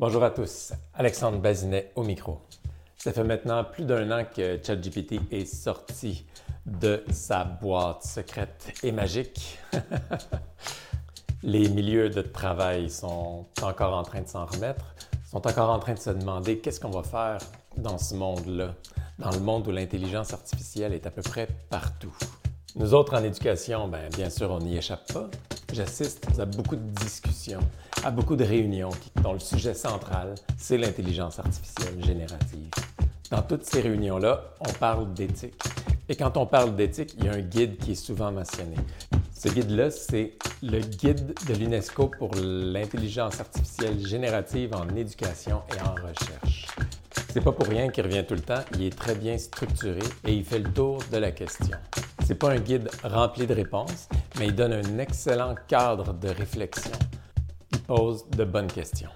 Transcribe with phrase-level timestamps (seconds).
[0.00, 2.38] Bonjour à tous, Alexandre Bazinet au micro.
[2.96, 6.24] Ça fait maintenant plus d'un an que ChatGPT est sorti
[6.64, 9.58] de sa boîte secrète et magique.
[11.42, 14.94] Les milieux de travail sont encore en train de s'en remettre,
[15.28, 17.38] sont encore en train de se demander qu'est-ce qu'on va faire
[17.76, 18.76] dans ce monde-là,
[19.18, 22.16] dans le monde où l'intelligence artificielle est à peu près partout.
[22.76, 25.28] Nous autres en éducation, bien, bien sûr, on n'y échappe pas.
[25.72, 27.60] J'assiste à beaucoup de discussions,
[28.02, 28.90] à beaucoup de réunions
[29.22, 32.70] dont le sujet central, c'est l'intelligence artificielle générative.
[33.30, 35.62] Dans toutes ces réunions-là, on parle d'éthique.
[36.08, 38.76] Et quand on parle d'éthique, il y a un guide qui est souvent mentionné.
[39.34, 45.94] Ce guide-là, c'est le guide de l'UNESCO pour l'intelligence artificielle générative en éducation et en
[45.94, 46.66] recherche.
[47.30, 50.32] C'est pas pour rien qu'il revient tout le temps, il est très bien structuré et
[50.32, 51.76] il fait le tour de la question.
[52.26, 56.92] C'est pas un guide rempli de réponses, mais il donne un excellent cadre de réflexion.
[57.72, 59.10] Il pose de bonnes questions.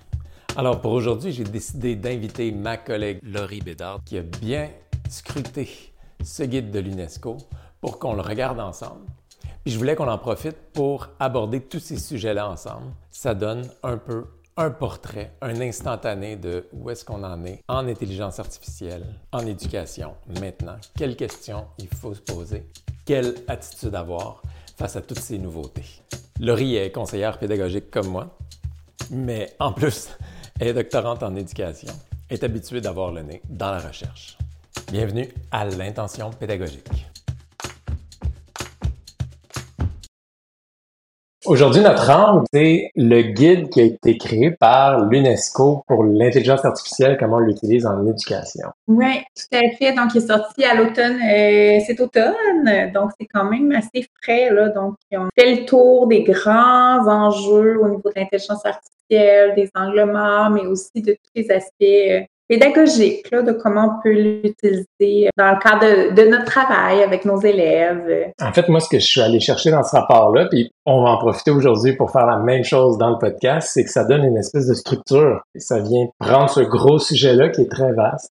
[0.57, 4.71] Alors pour aujourd'hui, j'ai décidé d'inviter ma collègue Laurie Bédard qui a bien
[5.09, 7.39] scruté ce guide de l'UNESCO
[7.81, 9.07] pour qu'on le regarde ensemble.
[9.65, 12.93] Puis je voulais qu'on en profite pour aborder tous ces sujets-là ensemble.
[13.11, 17.89] Ça donne un peu un portrait, un instantané de où est-ce qu'on en est en
[17.89, 20.77] intelligence artificielle, en éducation maintenant.
[20.97, 22.67] Quelles questions il faut se poser?
[23.07, 24.43] Quelle attitude avoir?
[24.83, 25.85] Face à toutes ces nouveautés.
[26.41, 28.37] Laurie est conseillère pédagogique comme moi,
[29.13, 30.09] mais en plus,
[30.61, 31.93] elle est doctorante en éducation,
[32.29, 34.37] est habituée d'avoir le nez dans la recherche.
[34.91, 37.12] Bienvenue à l'intention pédagogique.
[41.53, 47.19] Aujourd'hui, notre angle, c'est le guide qui a été créé par l'UNESCO pour l'intelligence artificielle,
[47.21, 48.69] comment on l'utilise en éducation.
[48.89, 49.93] Oui, tout à fait.
[49.93, 52.91] Donc, il est sorti à l'automne, euh, cet automne.
[52.95, 54.49] Donc, c'est quand même assez frais.
[54.49, 54.71] Là.
[54.71, 60.11] Donc, on fait le tour des grands enjeux au niveau de l'intelligence artificielle, des angles
[60.55, 65.53] mais aussi de tous les aspects euh, pédagogique là, de comment on peut l'utiliser dans
[65.53, 68.33] le cadre de, notre travail avec nos élèves.
[68.41, 71.11] En fait, moi, ce que je suis allé chercher dans ce rapport-là, puis on va
[71.11, 74.25] en profiter aujourd'hui pour faire la même chose dans le podcast, c'est que ça donne
[74.25, 75.41] une espèce de structure.
[75.57, 78.32] Ça vient prendre ce gros sujet-là qui est très vaste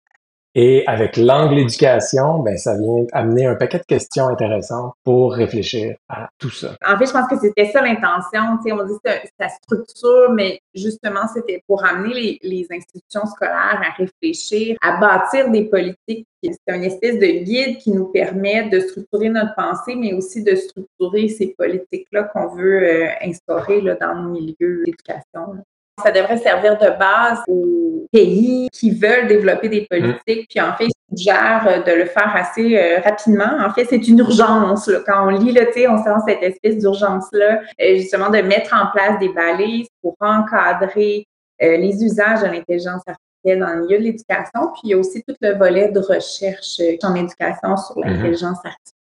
[0.57, 5.97] et avec l'angle éducation, ben, ça vient amener un paquet de questions intéressantes pour réfléchir
[6.09, 6.77] à tout ça.
[6.87, 8.59] En fait, je pense que c'était ça l'intention.
[8.65, 8.93] On dit
[9.39, 15.51] sa structure, mais justement, c'était pour amener les, les, institutions scolaires à réfléchir, à bâtir
[15.51, 16.27] des politiques.
[16.43, 20.55] C'est une espèce de guide qui nous permet de structurer notre pensée, mais aussi de
[20.55, 25.65] structurer ces politiques-là qu'on veut euh, instaurer là, dans nos milieux d'éducation.
[26.03, 30.49] Ça devrait servir de base aux pays qui veulent développer des politiques.
[30.49, 33.65] Puis en fait, ils suggèrent de le faire assez euh, rapidement.
[33.65, 34.91] En fait, c'est une urgence.
[35.07, 39.19] Quand on lit, là, on sent cette espèce d'urgence-là, euh, justement, de mettre en place
[39.21, 41.27] des balises pour encadrer
[41.63, 44.73] euh, les usages de l'intelligence artificielle dans le milieu de l'éducation.
[44.73, 48.09] Puis il y a aussi tout le volet de recherche en éducation sur mm-hmm.
[48.09, 48.95] l'intelligence artificielle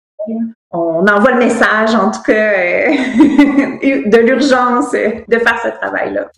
[0.70, 2.32] on envoie le message, en tout cas,
[2.91, 6.30] de l'urgence de faire ce travail-là.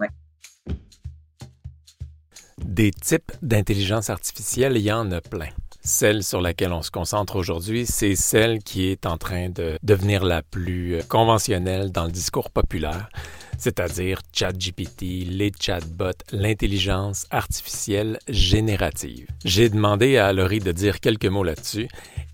[2.65, 5.51] Des types d'intelligence artificielle, il y en a plein.
[5.83, 10.25] Celle sur laquelle on se concentre aujourd'hui, c'est celle qui est en train de devenir
[10.25, 13.11] la plus euh, conventionnelle dans le discours populaire,
[13.59, 19.27] c'est-à-dire ChatGPT, les chatbots, l'intelligence artificielle générative.
[19.45, 21.89] J'ai demandé à Laurie de dire quelques mots là-dessus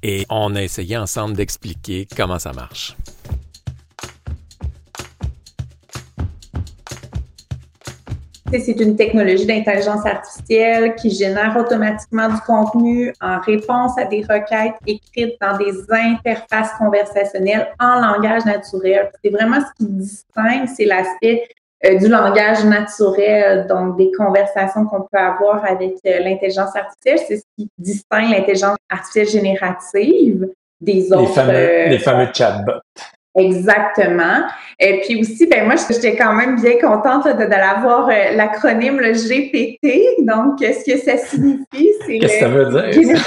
[0.04, 2.96] et on a essayé ensemble d'expliquer comment ça marche.
[8.52, 14.74] C'est une technologie d'intelligence artificielle qui génère automatiquement du contenu en réponse à des requêtes
[14.86, 19.10] écrites dans des interfaces conversationnelles en langage naturel.
[19.22, 21.44] C'est vraiment ce qui distingue, c'est l'aspect
[21.86, 27.20] euh, du langage naturel, donc des conversations qu'on peut avoir avec euh, l'intelligence artificielle.
[27.26, 30.48] C'est ce qui distingue l'intelligence artificielle générative
[30.80, 31.22] des autres.
[31.22, 32.80] les fameux euh, chatbots.
[33.40, 34.42] Exactement.
[34.78, 39.12] Et puis aussi, ben moi, j'étais quand même bien contente de, l'avoir euh, l'acronyme le
[39.12, 40.24] GPT.
[40.24, 43.22] Donc, ce que ça signifie, c'est Qu'est-ce que ça veut dire?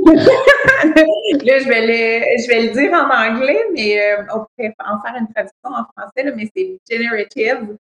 [0.06, 5.00] là, je vais, le, je vais le dire en anglais, mais euh, on pourrait en
[5.00, 7.76] faire une traduction en français, là, mais c'est Generative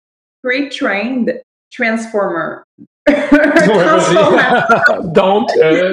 [0.42, 1.42] Pre-Trained
[1.76, 2.62] Transformer.
[5.04, 5.92] Donc, euh...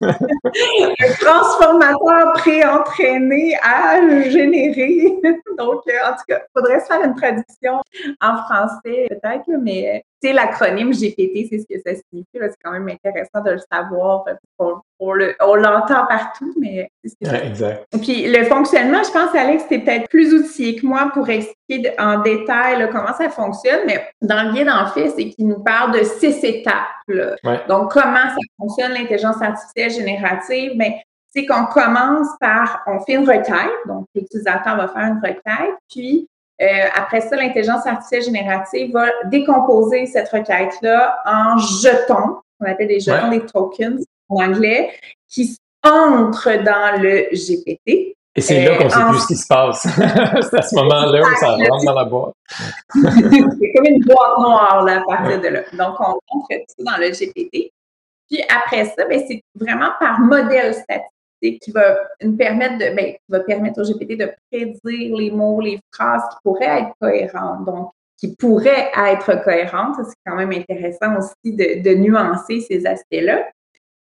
[0.00, 5.14] un transformateur pré-entraîné à générer.
[5.58, 7.80] Donc, euh, en tout cas, il faudrait se faire une traduction
[8.20, 12.28] en français peut-être, mais c'est l'acronyme GPT, c'est ce que ça signifie.
[12.34, 14.24] C'est quand même intéressant de le savoir.
[14.98, 17.86] On, l'entend partout, mais c'est ouais, exact.
[18.02, 22.20] Puis le fonctionnement, je pense, Alex, c'est peut-être plus outillé que moi pour expliquer en
[22.20, 26.02] détail comment ça fonctionne, mais dans le guide, en fait, c'est qu'il nous parle de
[26.02, 26.88] six étapes.
[27.68, 30.72] Donc, comment ça fonctionne l'intelligence artificielle générative?
[30.76, 30.92] Bien,
[31.30, 36.28] c'est qu'on commence par, on fait une requête, donc l'utilisateur va faire une requête, puis
[36.60, 43.00] euh, après ça, l'intelligence artificielle générative va décomposer cette requête-là en jetons, on appelle des
[43.00, 44.90] jetons, des tokens en anglais,
[45.28, 48.16] qui entrent dans le GPT.
[48.34, 49.82] Et c'est là qu'on sait plus ce qui se passe.
[50.50, 52.34] c'est à ce moment-là où ça rentre dans la boîte.
[52.92, 55.60] c'est comme une boîte noire là, à partir de là.
[55.72, 57.72] Donc, on entre ça dans le GPT.
[58.30, 63.14] Puis après ça, ben, c'est vraiment par modèle statistique qui va nous permettre de, ben,
[63.28, 67.64] va permettre au GPT de prédire les mots, les phrases qui pourraient être cohérentes.
[67.64, 69.96] Donc, qui pourraient être cohérentes.
[70.04, 73.46] C'est quand même intéressant aussi de, nuancer ces aspects-là.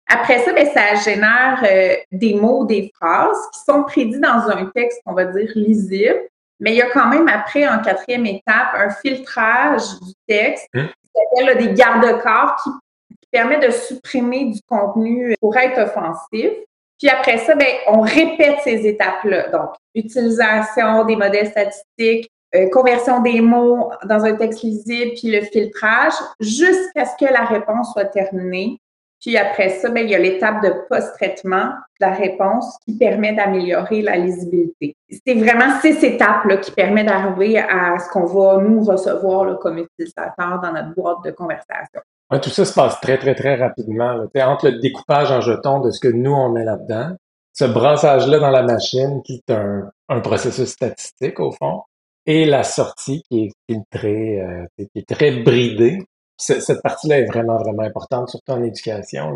[0.08, 4.66] Après ça, ben, ça génère euh, des mots, des phrases qui sont prédits dans un
[4.76, 6.22] texte, on va dire, lisible.
[6.60, 10.82] Mais il y a quand même après, en quatrième étape, un filtrage du texte mmh.
[10.82, 12.70] qui s'appelle des garde-corps qui,
[13.10, 16.52] qui permet de supprimer du contenu pour être offensif.
[17.00, 19.50] Puis après ça, ben, on répète ces étapes-là.
[19.50, 25.42] Donc, utilisation des modèles statistiques, euh, conversion des mots dans un texte lisible, puis le
[25.42, 28.80] filtrage, jusqu'à ce que la réponse soit terminée.
[29.20, 31.66] Puis après ça, ben, il y a l'étape de post-traitement
[32.00, 34.96] de la réponse qui permet d'améliorer la lisibilité.
[35.26, 40.60] C'est vraiment ces étapes-là qui permettent d'arriver à ce qu'on va nous recevoir comme utilisateur
[40.62, 42.02] dans notre boîte de conversation
[42.40, 44.26] tout ça se passe très, très, très rapidement.
[44.36, 47.16] Entre le découpage en jetons de ce que nous, on met là-dedans,
[47.54, 49.92] ce brassage-là dans la machine, qui est un,
[50.22, 51.82] processus statistique, au fond,
[52.26, 56.06] et la sortie qui est filtrée, euh, qui est très bridée.
[56.38, 59.34] Cette partie-là est vraiment, vraiment importante, surtout en éducation.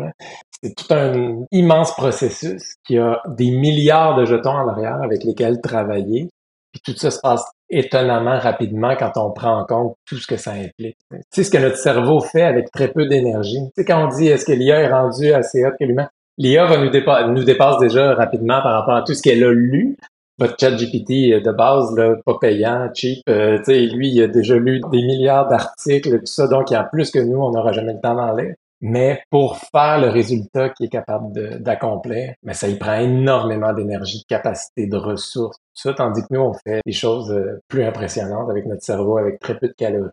[0.62, 5.60] C'est tout un immense processus qui a des milliards de jetons en arrière avec lesquels
[5.60, 6.28] travailler.
[6.72, 10.36] Puis tout ça se passe étonnamment rapidement quand on prend en compte tout ce que
[10.36, 10.96] ça implique.
[11.32, 13.60] Tu ce que notre cerveau fait avec très peu d'énergie.
[13.76, 16.78] Tu quand on dit est-ce que l'IA est rendue assez haute que l'humain, l'IA va
[16.78, 19.96] nous, nous dépasse déjà rapidement par rapport à tout ce qu'elle a lu.
[20.38, 24.56] Votre chat GPT euh, de base, là, pas payant, cheap, euh, lui, il a déjà
[24.56, 27.72] lu des milliards d'articles, tout ça, donc il y a plus que nous, on n'aura
[27.72, 28.54] jamais le temps d'en lire.
[28.80, 34.20] Mais pour faire le résultat qu'il est capable d'accomplir, mais ça y prend énormément d'énergie,
[34.20, 37.84] de capacité, de ressources, tout ça, tandis que nous, on fait des choses euh, plus
[37.84, 40.10] impressionnantes avec notre cerveau, avec très peu de calories.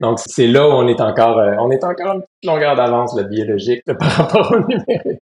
[0.00, 3.16] Donc, c'est là où on est encore, euh, on est encore une petite longueur d'avance,
[3.16, 5.20] le biologique, par rapport au numérique.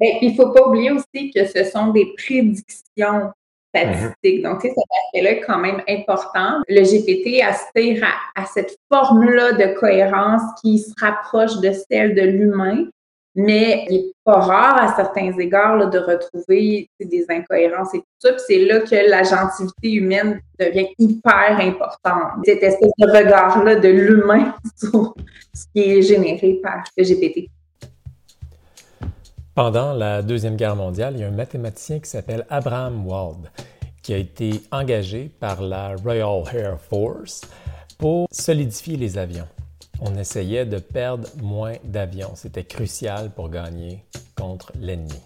[0.00, 3.32] Et il faut pas oublier aussi que ce sont des prédictions
[3.74, 4.42] Mhm.
[4.42, 6.60] Donc, tu sais, cet aspect-là est quand même important.
[6.68, 8.04] Le GPT aspire
[8.36, 12.86] à, cette forme-là de cohérence qui se rapproche de celle de l'humain,
[13.34, 18.32] mais il n'est pas rare à certains égards de retrouver des incohérences et tout ça.
[18.32, 22.44] Puis c'est là que la gentilité humaine devient hyper importante.
[22.44, 25.14] Cette espèce de regard-là de l'humain sur
[25.52, 27.50] ce qui est généré par le GPT.
[29.54, 33.52] Pendant la Deuxième Guerre mondiale, il y a un mathématicien qui s'appelle Abraham Wald
[34.02, 37.42] qui a été engagé par la Royal Air Force
[37.96, 39.46] pour solidifier les avions.
[40.00, 42.32] On essayait de perdre moins d'avions.
[42.34, 44.04] C'était crucial pour gagner
[44.34, 45.20] contre l'ennemi.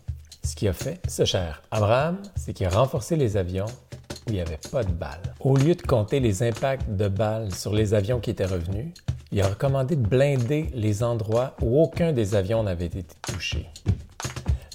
[0.44, 4.34] Ce qui a fait ce cher Abraham, c'est qu'il a renforcé les avions où il
[4.34, 5.34] n'y avait pas de balles.
[5.40, 8.92] Au lieu de compter les impacts de balles sur les avions qui étaient revenus,
[9.32, 13.68] il a recommandé de blinder les endroits où aucun des avions n'avait été touché.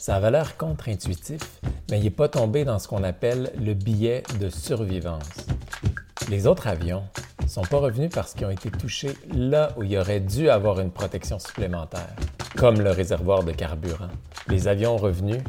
[0.05, 4.21] Ça a l'air contre-intuitif, mais il n'est pas tombé dans ce qu'on appelle le billet
[4.37, 5.47] de survivance.
[6.29, 7.03] Les autres avions
[7.41, 10.81] ne sont pas revenus parce qu'ils ont été touchés là où il aurait dû avoir
[10.81, 12.13] une protection supplémentaire,
[12.57, 14.09] comme le réservoir de carburant.
[14.49, 15.41] Les avions revenus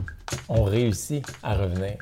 [0.49, 1.97] ont réussi à revenir.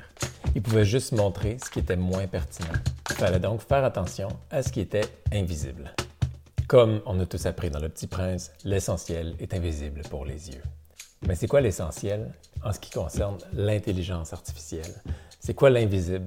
[0.54, 2.78] Ils pouvaient juste montrer ce qui était moins pertinent.
[3.08, 5.94] Il fallait donc faire attention à ce qui était invisible.
[6.68, 10.62] Comme on a tous appris dans Le Petit Prince, l'essentiel est invisible pour les yeux.
[11.26, 12.32] Mais c'est quoi l'essentiel
[12.64, 14.94] en ce qui concerne l'intelligence artificielle?
[15.38, 16.26] C'est quoi l'invisible?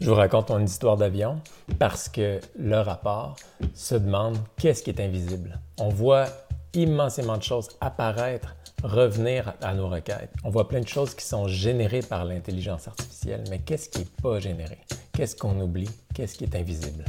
[0.00, 1.40] Je vous raconte une histoire d'avion
[1.78, 3.36] parce que le rapport
[3.74, 5.58] se demande qu'est-ce qui est invisible.
[5.78, 6.26] On voit
[6.72, 10.32] immensément de choses apparaître, revenir à nos requêtes.
[10.44, 14.22] On voit plein de choses qui sont générées par l'intelligence artificielle, mais qu'est-ce qui n'est
[14.22, 14.78] pas généré?
[15.12, 15.90] Qu'est-ce qu'on oublie?
[16.14, 17.04] Qu'est-ce qui est invisible?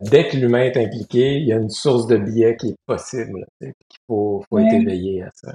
[0.00, 3.46] Dès que l'humain est impliqué, il y a une source de biais qui est possible.
[3.60, 3.72] Il
[4.06, 5.54] faut, faut être éveillé à ça.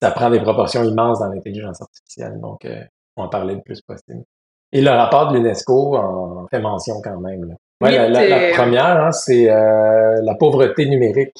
[0.00, 2.84] Ça prend des proportions immenses dans l'intelligence artificielle, donc il euh,
[3.16, 4.24] en parler le plus possible.
[4.72, 7.54] Et le rapport de l'UNESCO en fait mention quand même.
[7.80, 11.36] la, la, première, hein, c'est la pauvreté numérique.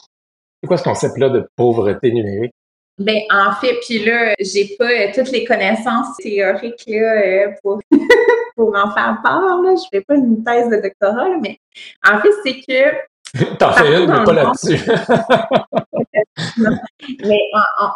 [0.63, 2.53] C'est quoi ce concept-là de pauvreté numérique?
[2.99, 7.81] Ben, en fait, puis là, j'ai pas euh, toutes les connaissances théoriques là, euh, pour,
[8.57, 9.63] pour en faire part.
[9.63, 9.75] Là.
[9.77, 11.59] Je fais pas une thèse de doctorat, mais
[12.09, 12.97] en fait, c'est que.
[13.59, 14.79] T'en fais une, mais pas là-dessus.
[17.27, 17.41] mais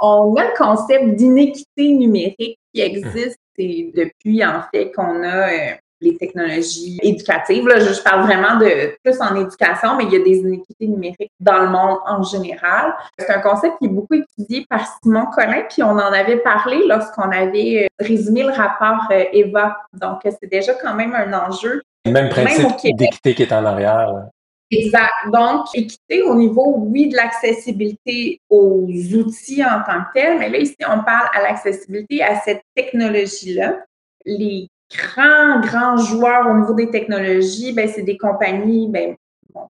[0.02, 6.16] on, a le concept d'inéquité numérique qui existe depuis, en fait, qu'on a euh, les
[6.16, 7.66] technologies éducatives.
[7.66, 11.32] Là, je, parle vraiment de plus en éducation, mais il y a des inéquités numériques
[11.40, 12.94] dans le monde en général.
[13.18, 16.86] C'est un concept qui est beaucoup étudié par Simon Collin, puis on en avait parlé
[16.86, 19.76] lorsqu'on avait euh, résumé le rapport euh, EVA.
[19.92, 21.82] Donc, c'est déjà quand même un enjeu.
[22.06, 24.28] Même principe d'équité qui est en arrière.
[24.70, 25.12] Exact.
[25.32, 30.58] Donc, équité au niveau, oui, de l'accessibilité aux outils en tant que tel, mais là,
[30.58, 33.78] ici, on parle à l'accessibilité à cette technologie-là.
[34.26, 39.16] Les grands, grands joueurs au niveau des technologies, ben, c'est des compagnies ben,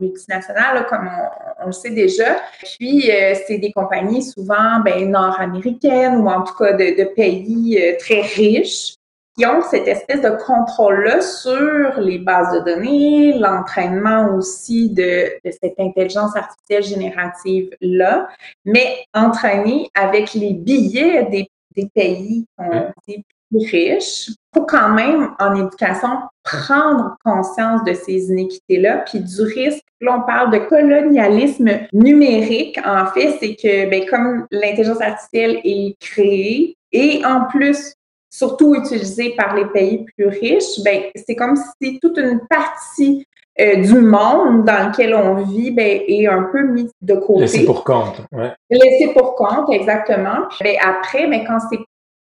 [0.00, 1.08] multinationales, comme
[1.62, 2.36] on, le sait déjà.
[2.62, 7.96] Puis, euh, c'est des compagnies souvent ben, nord-américaines ou en tout cas de, pays euh,
[7.98, 8.94] très riches
[9.36, 15.50] qui ont cette espèce de contrôle-là sur les bases de données, l'entraînement aussi de, de,
[15.50, 18.28] cette intelligence artificielle générative-là,
[18.64, 22.90] mais entraîné avec les billets des, des pays ont
[23.54, 26.08] été riches, faut quand même, en éducation,
[26.42, 29.84] prendre conscience de ces inéquités-là, puis du risque.
[30.00, 32.78] Là, on parle de colonialisme numérique.
[32.84, 37.94] En fait, c'est que, ben, comme l'intelligence artificielle est créée, et en plus,
[38.30, 43.26] surtout utilisée par les pays plus riches, ben, c'est comme si toute une partie
[43.58, 47.40] euh, du monde dans lequel on vit ben, est un peu mis de côté.
[47.40, 48.20] Laissé pour compte.
[48.30, 48.52] Ouais.
[48.68, 50.46] Laissé pour compte, exactement.
[50.50, 51.78] Puis, ben, après, ben, quand c'est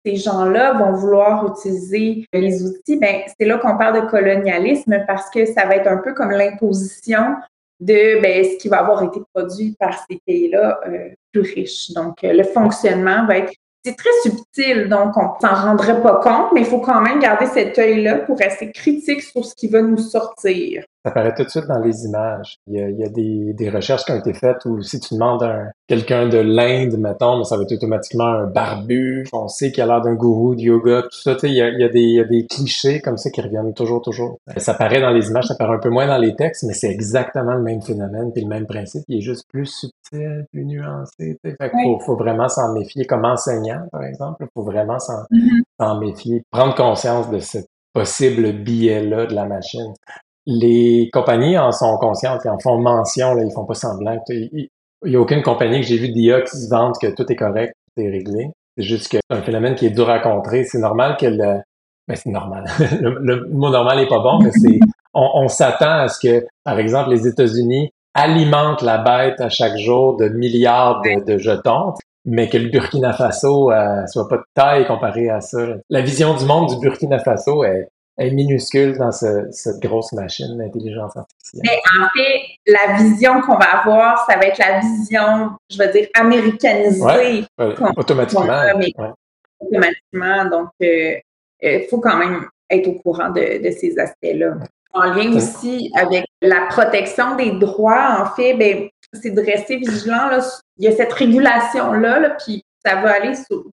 [0.06, 5.30] ces gens-là vont vouloir utiliser les outils, ben c'est là qu'on parle de colonialisme parce
[5.30, 7.36] que ça va être un peu comme l'imposition
[7.80, 11.92] de ben, ce qui va avoir été produit par ces pays-là euh, plus riches.
[11.92, 13.54] Donc, euh, le fonctionnement va être
[13.86, 17.48] c'est très subtil, donc on s'en rendrait pas compte, mais il faut quand même garder
[17.48, 20.86] cet œil-là pour rester critique sur ce qui va nous sortir.
[21.06, 22.60] Ça paraît tout de suite dans les images.
[22.68, 25.66] Il y a, des, des, recherches qui ont été faites où si tu demandes à
[25.88, 29.86] quelqu'un de l'Inde, mettons, mais ça va être automatiquement un barbu, on sait qu'il a
[29.86, 32.16] l'air d'un gourou de yoga, tout ça, il y a, il y, a des, il
[32.16, 34.38] y a des clichés comme ça qui reviennent toujours, toujours.
[34.56, 36.90] Ça paraît dans les images, ça paraît un peu moins dans les textes, mais c'est
[36.90, 41.38] exactement le même phénomène, puis le même principe, il est juste plus subtil, plus nuancé,
[41.44, 45.64] Fait qu'il faut, faut, vraiment s'en méfier comme enseignant, par exemple, il faut vraiment mm-hmm.
[45.82, 47.58] s'en méfier, prendre conscience de ce
[47.92, 49.94] possible biais-là de la machine
[50.46, 54.18] les compagnies en sont conscientes, ils en font mention, là, ils font pas semblant.
[54.30, 54.70] Il
[55.06, 57.74] n'y a aucune compagnie que j'ai vu d'IA qui se vante que tout est correct,
[57.96, 58.52] tout est réglé.
[58.78, 60.64] C'est juste que c'est un phénomène qui est dur à contrer.
[60.64, 61.62] C'est normal que le...
[62.08, 62.66] Ben, c'est normal.
[63.02, 64.80] le, mot normal est pas bon, mais c'est...
[65.16, 70.18] On, s'attend à ce que, par exemple, les États-Unis alimentent la bête à chaque jour
[70.18, 71.94] de milliards de, jetons,
[72.26, 75.60] mais que le Burkina Faso euh, soit pas de taille comparé à ça.
[75.92, 81.16] La vision du monde du Burkina Faso est est minuscule dans cette grosse machine d'intelligence
[81.18, 81.64] artificielle.
[81.64, 85.92] Mais en fait, la vision qu'on va avoir, ça va être la vision, je veux
[85.92, 87.46] dire, américanisée.
[87.98, 88.62] automatiquement.
[89.60, 90.46] Automatiquement.
[90.46, 91.16] Donc, il euh,
[91.64, 94.56] euh, faut quand même être au courant de, ces aspects-là.
[94.94, 100.28] En lien aussi avec la protection des droits, en fait, ben, c'est de rester vigilant.
[100.28, 100.40] Là.
[100.78, 103.64] Il y a cette régulation-là, là, puis ça va aller sur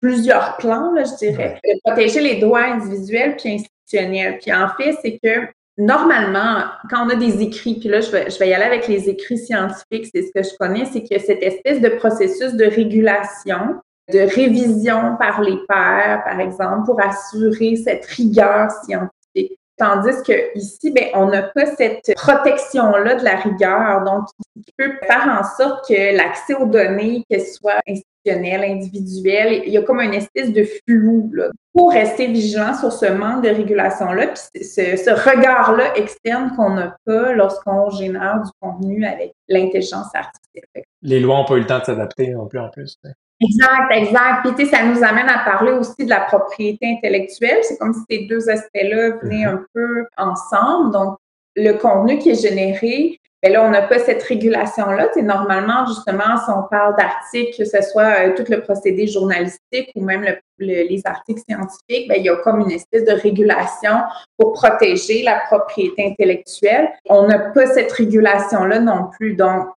[0.00, 1.60] plusieurs plans, là, je dirais.
[1.84, 7.42] Protéger les droits individuels puis puis en fait, c'est que normalement, quand on a des
[7.42, 10.56] écrits, puis là, je vais, y aller avec les écrits scientifiques, c'est ce que je
[10.58, 13.80] connais, c'est que cette espèce de processus de régulation,
[14.12, 19.58] de révision par les pairs, par exemple, pour assurer cette rigueur scientifique.
[19.78, 24.24] Tandis que ici, ben, on n'a pas cette protection-là de la rigueur, donc
[24.54, 27.82] qui peut faire en sorte que l'accès aux données, qu'elles soient
[28.30, 29.62] individuel.
[29.66, 31.30] Il y a comme une espèce de flou.
[31.32, 31.50] Là.
[31.72, 37.32] Pour rester vigilant sur ce manque de régulation-là, puis ce, regard-là externe qu'on n'a pas
[37.32, 40.84] lorsqu'on génère du contenu avec l'intelligence artificielle.
[41.02, 42.98] Les lois n'ont pas eu le temps de s'adapter non plus en plus.
[43.40, 44.54] Exact, exact.
[44.56, 47.58] Puis ça nous amène à parler aussi de la propriété intellectuelle.
[47.62, 49.54] C'est comme si ces deux aspects-là venaient mm-hmm.
[49.54, 50.92] un peu ensemble.
[50.92, 51.18] Donc,
[51.54, 55.08] le contenu qui est généré, et là, on n'a pas cette régulation-là.
[55.14, 59.90] C'est normalement, justement, si on parle d'articles, que ce soit euh, tout le procédé journalistique
[59.94, 60.24] ou même
[60.58, 64.00] les articles scientifiques, bien, il y a comme une espèce de régulation
[64.36, 66.88] pour protéger la propriété intellectuelle.
[67.08, 69.36] On n'a pas cette régulation-là non plus.
[69.36, 69.68] Donc,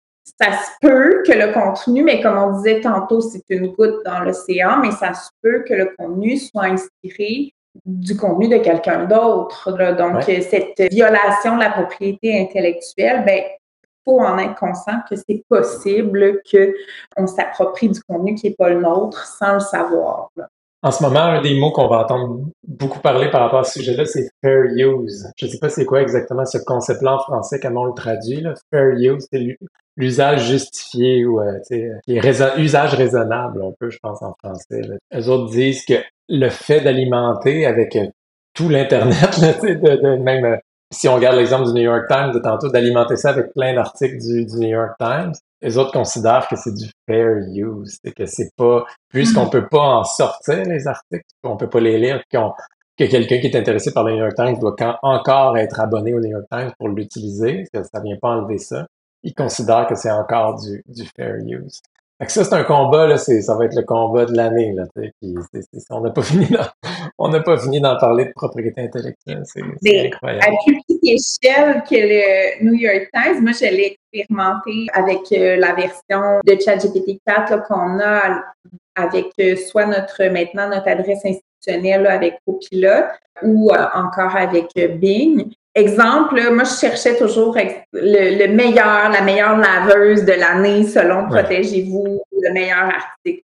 [0.41, 4.21] ça se peut que le contenu, mais comme on disait tantôt, c'est une goutte dans
[4.21, 7.53] l'océan, mais ça se peut que le contenu soit inspiré
[7.85, 9.73] du contenu de quelqu'un d'autre.
[9.97, 13.43] Donc, cette violation de la propriété intellectuelle, ben,
[14.09, 18.81] faut en être conscient que c'est possible qu'on s'approprie du contenu qui n'est pas le
[18.81, 20.31] nôtre sans le savoir.
[20.83, 23.81] En ce moment, un des mots qu'on va entendre beaucoup parler par rapport à ce
[23.81, 25.27] sujet-là, c'est fair use.
[25.37, 28.41] Je ne sais pas c'est quoi exactement ce concept-là en français, comment on le traduit.
[28.41, 28.55] Là.
[28.71, 29.59] Fair use, c'est
[29.97, 31.59] l'usage justifié ou euh,
[32.57, 34.83] usage raisonnable, un peu, je pense, en français.
[35.11, 35.95] Les autres disent que
[36.29, 38.07] le fait d'alimenter avec euh,
[38.55, 40.57] tout l'Internet, de, même euh,
[40.91, 44.19] si on regarde l'exemple du New York Times de tantôt, d'alimenter ça avec plein d'articles
[44.19, 48.27] du, du, New York Times, les autres considèrent que c'est du fair use, c'est que
[48.27, 49.51] c'est pas, puisqu'on mm.
[49.51, 53.57] peut pas en sortir les articles, on peut pas les lire, que quelqu'un qui est
[53.57, 56.89] intéressé par le New York Times doit encore être abonné au New York Times pour
[56.89, 58.87] l'utiliser, que ça vient pas enlever ça.
[59.23, 61.81] Ils considèrent que c'est encore du, du fair use.
[62.19, 64.73] Fait que ça, c'est un combat, là, c'est, ça va être le combat de l'année,
[64.73, 65.37] là, puis
[65.91, 66.49] on n'a pas fini
[67.19, 69.63] on n'a pas fini d'en parler de propriété intellectuelle, c'est,
[70.07, 70.45] incroyable.
[70.45, 75.57] À plus petite échelle que le New York Times, moi, je l'ai expérimenté avec euh,
[75.57, 78.43] la version de ChatGPT 4 qu'on a
[78.95, 83.07] avec euh, soit notre, maintenant, notre adresse institutionnelle avec Copilot
[83.43, 85.53] ou euh, encore avec Bing.
[85.75, 87.57] Exemple, moi, je cherchais toujours
[87.93, 93.43] le, meilleur, la meilleure laveuse de l'année selon Protégez-vous, le meilleur article,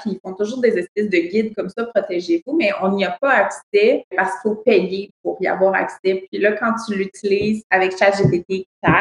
[0.00, 3.16] puis ils font toujours des espèces de guides comme ça, Protégez-vous, mais on n'y a
[3.20, 6.24] pas accès parce qu'il faut payer pour y avoir accès.
[6.30, 8.96] Puis là, quand tu l'utilises avec ChatGPT 4,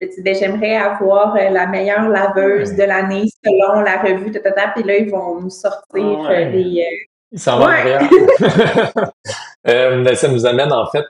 [0.00, 4.40] tu dis, ben, j'aimerais avoir euh, la meilleure laveuse de l'année selon la revue, puis
[4.84, 6.80] là, ils vont nous sortir ah euh, des...
[6.80, 7.68] Euh, ils s'en vont
[9.68, 11.04] euh, ça nous amène en fait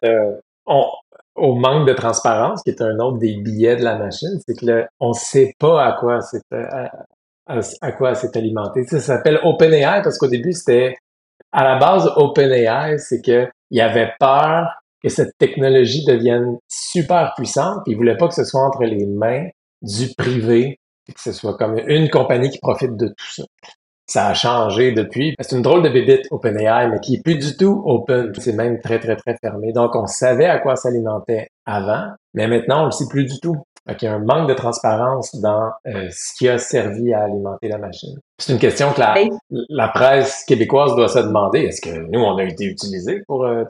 [1.36, 4.86] au manque de transparence, qui est un autre des billets de la machine, c'est que
[4.98, 6.42] on ne sait pas à quoi c'est
[7.46, 8.84] à, quoi c'est alimenté.
[8.86, 10.96] Ça, s'appelle OpenAI parce qu'au début c'était
[11.52, 14.68] à la base OpenAI, c'est que il y avait peur
[15.02, 19.06] que cette technologie devienne super puissante, puis ils voulaient pas que ce soit entre les
[19.06, 19.48] mains
[19.82, 23.44] du privé, que ce soit comme une compagnie qui profite de tout ça
[24.10, 25.34] ça a changé depuis.
[25.38, 28.32] C'est une drôle de bébite OpenAI, mais qui est plus du tout open.
[28.38, 29.72] C'est même très, très, très fermé.
[29.72, 33.56] Donc, on savait à quoi s'alimentait avant, mais maintenant, on le sait plus du tout.
[33.86, 37.22] Donc, il y a un manque de transparence dans euh, ce qui a servi à
[37.22, 38.18] alimenter la machine.
[38.38, 39.14] C'est une question que la,
[39.68, 41.60] la, presse québécoise doit se demander.
[41.60, 43.44] Est-ce que nous, on a été utilisés pour...
[43.44, 43.64] Euh,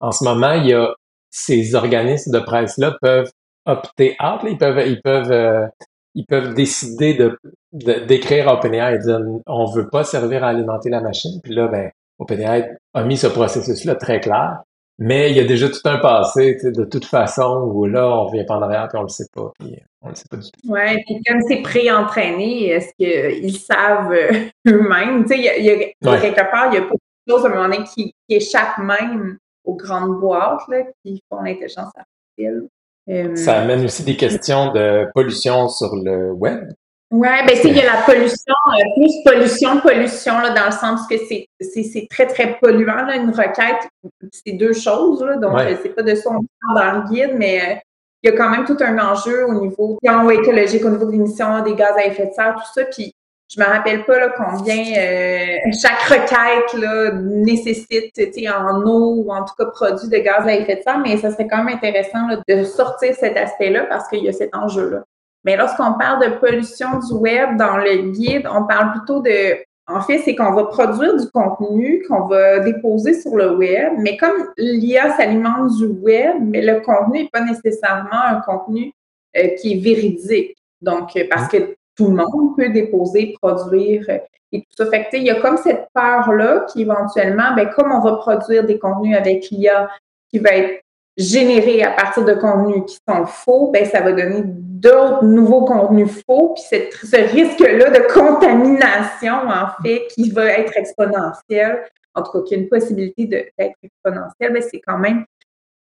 [0.00, 0.92] en ce moment, il y a
[1.30, 3.30] ces organismes de presse-là peuvent
[3.66, 4.40] opter out.
[4.44, 5.66] Ils peuvent, ils peuvent euh,
[6.14, 7.38] ils peuvent décider de
[7.72, 11.40] d'écrire à OpenAI et dire on veut pas servir à alimenter la machine.
[11.42, 14.62] Puis là, ben, OpenAI a mis ce processus-là très clair.
[15.02, 18.44] Mais il y a déjà tout un passé, de toute façon, où là, on revient
[18.44, 19.50] pas en arrière puis on le sait pas.
[19.58, 20.60] Puis on le sait pas du tout.
[20.68, 25.24] Oui, puis comme c'est pré-entraîné, est-ce qu'ils savent euh, eux-mêmes?
[25.24, 27.54] Tu sais, il y a, quelque part, il y a pas de choses à un
[27.54, 32.68] moment donné qui, qui échappent même aux grandes boîtes là, qui font l'intelligence artificielle.
[33.08, 36.70] Euh, ça amène aussi des questions de pollution sur le web.
[37.12, 41.08] Oui, ben il y a la pollution, euh, plus pollution, pollution, là, dans le sens
[41.08, 43.04] que c'est très, très polluant.
[43.04, 43.88] Là, une requête,
[44.30, 47.82] c'est deux choses, là, donc euh, c'est pas de ça on dans le guide, mais
[48.22, 49.98] il y a quand même tout un enjeu au niveau
[50.30, 52.84] écologique, au niveau de l'émission des gaz à effet de serre, tout ça.
[52.84, 53.12] Puis
[53.52, 58.12] je me rappelle pas là, combien euh, chaque requête là, nécessite
[58.48, 61.32] en eau ou en tout cas produit de gaz à effet de serre, mais ça
[61.32, 65.02] serait quand même intéressant de sortir cet aspect-là parce qu'il y a cet enjeu-là.
[65.44, 69.56] Mais lorsqu'on parle de pollution du web dans le guide, on parle plutôt de
[69.92, 74.16] en fait, c'est qu'on va produire du contenu qu'on va déposer sur le web, mais
[74.16, 78.92] comme l'IA s'alimente du web, mais le contenu n'est pas nécessairement un contenu
[79.36, 80.56] euh, qui est véridique.
[80.80, 81.48] Donc, parce mmh.
[81.48, 84.18] que tout le monde peut déposer, produire euh,
[84.52, 84.86] et tout ça.
[84.86, 88.64] Fait que, il y a comme cette peur-là qui éventuellement, ben, comme on va produire
[88.64, 89.88] des contenus avec l'IA
[90.30, 90.84] qui va être
[91.16, 96.22] généré à partir de contenus qui sont faux, ben, ça va donner d'autres nouveaux contenus
[96.26, 96.54] faux.
[96.54, 102.54] Puis ce risque-là de contamination, en fait, qui va être exponentiel, en tout cas, qui
[102.54, 105.24] a une possibilité d'être exponentielle, ben, c'est quand même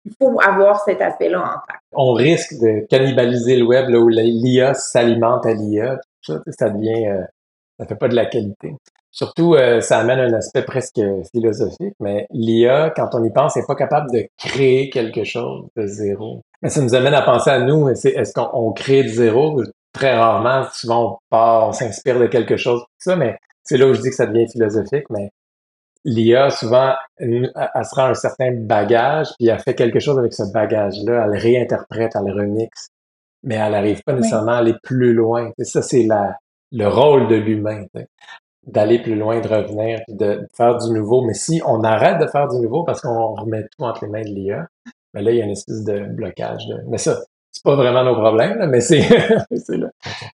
[0.06, 1.82] il faut avoir cet aspect-là en tête.
[1.92, 6.00] On risque de cannibaliser le web là où l'IA s'alimente à l'IA.
[6.22, 7.24] Ça, ça devient, euh,
[7.80, 8.76] ça fait pas de la qualité.
[9.12, 13.66] Surtout, euh, ça amène un aspect presque philosophique, mais l'IA, quand on y pense, n'est
[13.66, 16.44] pas capable de créer quelque chose de zéro.
[16.62, 19.64] Mais ça nous amène à penser à nous, est-ce qu'on crée de zéro?
[19.94, 23.88] Très rarement, souvent on part, on s'inspire de quelque chose, tout ça, mais c'est là
[23.88, 25.32] où je dis que ça devient philosophique, mais
[26.06, 27.52] l'IA, souvent, elle,
[27.84, 32.32] sera un certain bagage, puis elle fait quelque chose avec ce bagage-là, elle réinterprète, elle
[32.32, 32.90] remixe,
[33.44, 35.52] mais elle n'arrive pas nécessairement à aller plus loin.
[35.58, 36.38] Et ça, c'est la,
[36.72, 37.86] le rôle de l'humain.
[38.72, 41.26] D'aller plus loin, de revenir, de faire du nouveau.
[41.26, 44.22] Mais si on arrête de faire du nouveau parce qu'on remet tout entre les mains
[44.22, 44.68] de l'IA,
[45.14, 46.64] ben là, il y a une espèce de blocage.
[46.88, 47.20] Mais ça,
[47.52, 49.02] c'est pas vraiment nos problèmes, mais c'est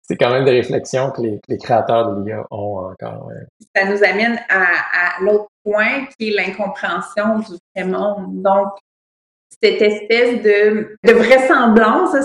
[0.02, 3.30] c'est quand même des réflexions que les, créateurs de l'IA ont encore.
[3.76, 8.42] Ça nous amène à, l'autre point qui est l'incompréhension du vrai monde.
[8.42, 8.70] Donc,
[9.62, 12.16] cette espèce de, de vraisemblance,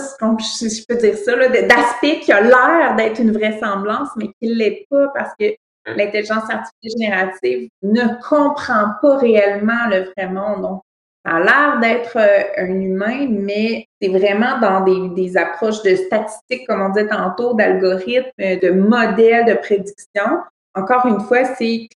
[0.40, 4.55] si je peux dire ça, d'aspect qui a l'air d'être une vraisemblance, mais qui ne
[4.55, 5.55] l'est pas parce que?
[5.96, 10.62] L'intelligence artificielle générative ne comprend pas réellement le vrai monde.
[10.62, 10.83] Donc,
[11.24, 16.66] ça a l'air d'être euh, un humain, mais c'est vraiment dans des, approches de statistiques,
[16.66, 20.42] comme on disait tantôt, d'algorithmes, de modèles de prédiction.
[20.74, 21.88] Encore une fois, c'est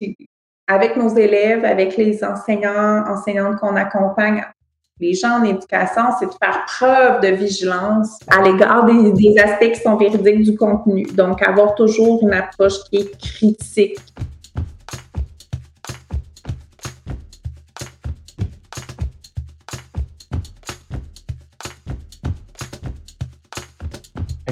[0.67, 4.45] avec nos élèves, avec les enseignants, enseignantes qu'on accompagne
[5.01, 9.81] les gens en éducation, c'est de faire preuve de vigilance à l'égard des, aspects qui
[9.81, 11.05] sont véridiques du contenu.
[11.15, 13.99] Donc, avoir toujours une approche qui est critique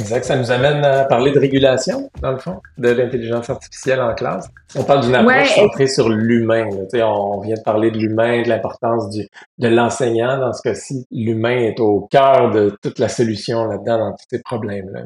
[0.00, 0.24] Exact.
[0.24, 4.48] Ça nous amène à parler de régulation, dans le fond, de l'intelligence artificielle en classe.
[4.76, 6.68] On parle d'une approche centrée sur l'humain.
[6.94, 10.38] On vient de parler de l'humain, de l'importance de l'enseignant.
[10.38, 14.40] Dans ce cas-ci, l'humain est au cœur de toute la solution là-dedans, dans tous ces
[14.42, 15.02] problèmes-là.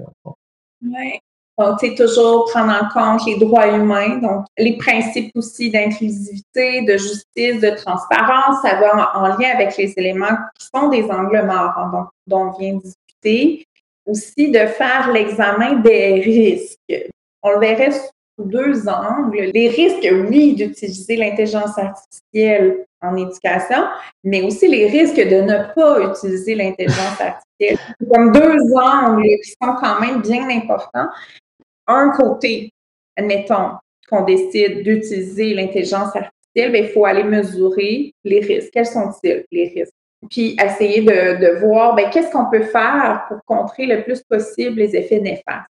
[0.82, 1.18] Oui.
[1.56, 6.96] Donc, c'est toujours prendre en compte les droits humains, donc les principes aussi d'inclusivité, de
[6.96, 11.72] justice, de transparence, ça va en, lien avec les éléments qui sont des angles morts,
[11.76, 13.68] hein, donc, dont on vient de discuter
[14.06, 17.10] aussi de faire l'examen des risques.
[17.42, 19.50] On le verrait sous deux angles.
[19.54, 23.84] Les risques, oui, d'utiliser l'intelligence artificielle en éducation,
[24.22, 27.78] mais aussi les risques de ne pas utiliser l'intelligence artificielle.
[28.10, 31.08] Comme deux angles qui sont quand même bien importants.
[31.86, 32.72] Un côté,
[33.16, 33.72] admettons
[34.08, 38.70] qu'on décide d'utiliser l'intelligence artificielle, bien, il faut aller mesurer les risques.
[38.72, 39.92] Quels sont-ils, les risques?
[40.30, 44.96] Puis essayer de, voir ben, qu'est-ce qu'on peut faire pour contrer le plus possible les
[44.96, 45.68] effets néfastes.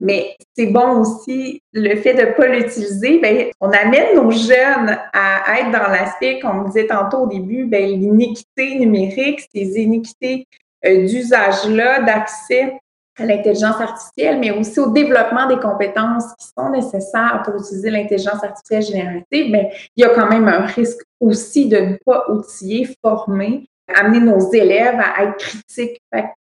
[0.00, 4.98] Mais c'est bon aussi le fait de ne pas l'utiliser, ben, on amène nos jeunes
[5.12, 10.46] à être dans l'aspect, comme on disait tantôt au début, ben, l'iniquité numérique, ces iniquités
[10.84, 12.78] euh, d'usage-là, d'accès
[13.18, 18.42] à l'intelligence artificielle, mais aussi au développement des compétences qui sont nécessaires pour utiliser l'intelligence
[18.42, 22.88] artificielle générative, mais il y a quand même un risque aussi de ne pas outiller,
[23.02, 26.00] former amener nos élèves à être critiques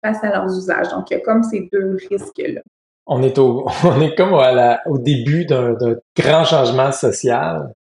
[0.04, 0.90] face à leurs usages.
[0.90, 2.62] Donc, il y a comme ces deux risques-là.
[3.08, 5.76] On est, au, on est comme au début d'un
[6.18, 7.74] grand changement social.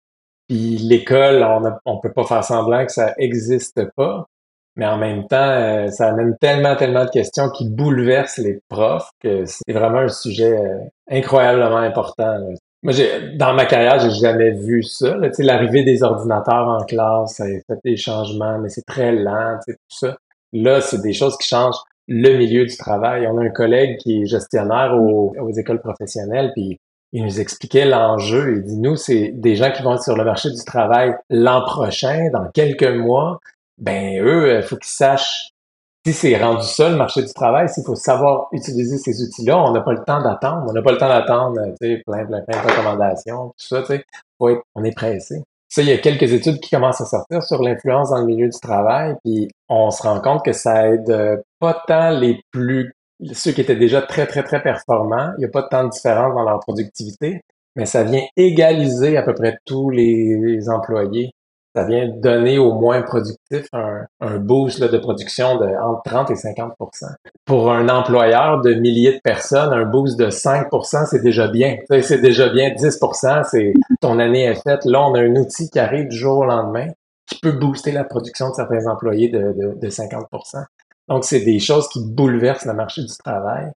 [0.48, 1.42] Puis l'école,
[1.84, 4.26] on ne peut pas faire semblant que ça n'existe pas.
[4.76, 9.10] Mais en même temps, euh, ça amène tellement, tellement de questions qui bouleversent les profs
[9.20, 10.78] que c'est vraiment un sujet euh,
[11.10, 12.38] incroyablement important.
[12.82, 15.14] Moi, j'ai, dans ma carrière, j'ai jamais vu ça.
[15.16, 15.28] Là.
[15.38, 19.74] L'arrivée des ordinateurs en classe, ça a fait des changements, mais c'est très lent, tout
[19.88, 20.16] ça.
[20.52, 23.26] Là, c'est des choses qui changent le milieu du travail.
[23.26, 26.80] On a un collègue qui est gestionnaire aux, écoles professionnelles, puis
[27.12, 28.56] il nous expliquait l'enjeu.
[28.56, 31.62] Il dit, nous, c'est des gens qui vont être sur le marché du travail l'an
[31.64, 33.40] prochain, dans quelques mois.
[33.76, 35.49] Ben, eux, il faut qu'ils sachent
[36.06, 39.72] si c'est rendu ça, le marché du travail, s'il faut savoir utiliser ces outils-là, on
[39.72, 40.64] n'a pas le temps d'attendre.
[40.68, 43.86] On n'a pas le temps d'attendre, sais, plein, plein, plein de recommandations, tout ça, tu
[43.86, 44.04] sais.
[44.38, 45.42] on est pressé.
[45.68, 48.48] Ça, il y a quelques études qui commencent à sortir sur l'influence dans le milieu
[48.48, 52.92] du travail, puis on se rend compte que ça aide pas tant les plus,
[53.32, 55.32] ceux qui étaient déjà très, très, très performants.
[55.36, 57.42] Il n'y a pas tant de différence dans leur productivité,
[57.76, 61.30] mais ça vient égaliser à peu près tous les employés
[61.74, 66.35] ça vient donner au moins productif un, un boost de production de entre 30 et
[66.35, 66.70] 50%
[67.44, 71.76] Pour un employeur de milliers de personnes, un boost de 5% c'est déjà bien.
[71.88, 74.85] C'est déjà bien 10% c'est ton année est faite.
[74.85, 76.88] Là, on a un outil qui arrive du jour au lendemain
[77.26, 80.64] qui peut booster la production de certains employés de, de, de 50%
[81.09, 83.70] Donc, c'est des choses qui bouleversent le marché du travail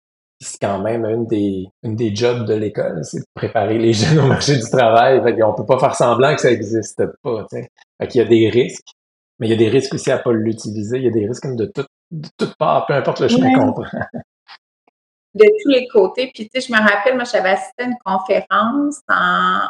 [0.42, 4.18] c'est quand même une des, une des jobs de l'école, c'est de préparer les jeunes
[4.18, 5.22] au marché du travail.
[5.22, 7.44] Fait on peut pas faire semblant que ça n'existe pas.
[7.44, 7.68] T'sais.
[8.00, 8.92] Fait qu'il y a des risques,
[9.38, 10.98] mais il y a des risques aussi à pas l'utiliser.
[10.98, 13.72] Il y a des risques de, tout, de toutes parts, peu importe le chemin qu'on
[13.72, 13.85] prend.
[15.35, 16.31] de tous les côtés.
[16.35, 19.61] Puis, tu sais, je me rappelle, moi, j'avais assisté à une conférence en,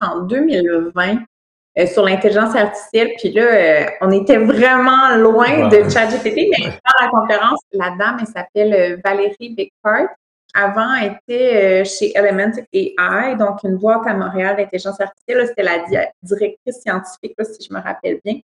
[0.00, 1.24] en 2020
[1.78, 3.10] euh, sur l'intelligence artificielle.
[3.16, 8.16] Puis là, euh, on était vraiment loin de ChatGPT, mais dans la conférence, la dame,
[8.20, 10.08] elle s'appelle euh, Valérie Bigpart.
[10.52, 15.46] Avant, elle était chez Element AI, donc une boîte à Montréal d'intelligence artificielle.
[15.46, 15.78] C'était la
[16.24, 18.40] directrice scientifique, si je me rappelle bien.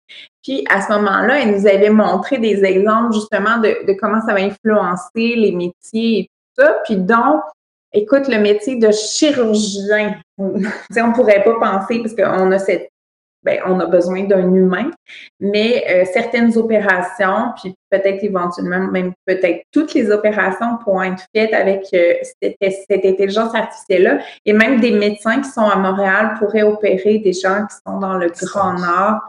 [0.41, 4.33] Puis à ce moment-là, elle nous avait montré des exemples justement de, de comment ça
[4.33, 6.77] va influencer les métiers et tout ça.
[6.85, 7.43] Puis donc,
[7.93, 12.89] écoute, le métier de chirurgien, on pourrait pas penser parce qu'on a cette
[13.43, 14.91] ben, on a besoin d'un humain,
[15.39, 21.53] mais euh, certaines opérations, puis peut-être éventuellement même peut-être toutes les opérations pourront être faites
[21.53, 24.19] avec euh, cette, cette, intelligence artificielle-là.
[24.45, 28.17] Et même des médecins qui sont à Montréal pourraient opérer des gens qui sont dans
[28.17, 29.21] le Grand Nord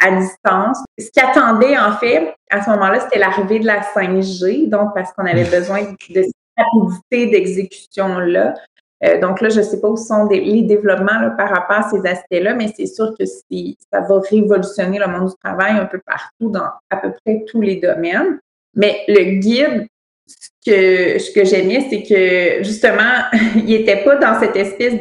[0.00, 0.78] à distance.
[0.98, 5.12] Ce qui attendait, en fait, à ce moment-là, c'était l'arrivée de la 5G, donc parce
[5.12, 8.54] qu'on avait besoin de cette rapidité d'exécution-là.
[9.04, 12.04] Euh, donc là, je ne sais pas où sont les développements par rapport à ces
[12.06, 16.50] aspects-là, mais c'est sûr que ça va révolutionner le monde du travail un peu partout
[16.50, 18.40] dans à peu près tous les domaines.
[18.74, 19.86] Mais le guide,
[20.28, 23.22] ce que, j'aimais, c'est que justement,
[23.56, 24.94] il n'était pas dans cette espèce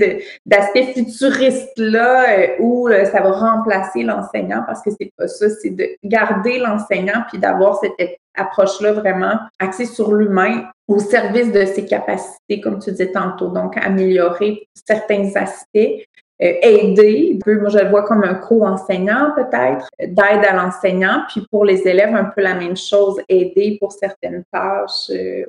[0.46, 5.72] d'aspect futuriste-là euh, où euh, ça va remplacer l'enseignant, parce que c'est pas ça, c'est
[5.72, 11.86] de garder l'enseignant puis d'avoir cette approche-là vraiment axée sur l'humain au service de ses
[11.86, 13.50] capacités, comme tu disais tantôt.
[13.50, 16.06] Donc, améliorer certains aspects,
[16.42, 17.38] euh, aider.
[17.46, 21.24] Moi, je le vois comme un co-enseignant peut-être, d'aide à l'enseignant.
[21.28, 25.10] Puis pour les élèves, un peu la même chose, aider pour certaines tâches.
[25.10, 25.46] Euh,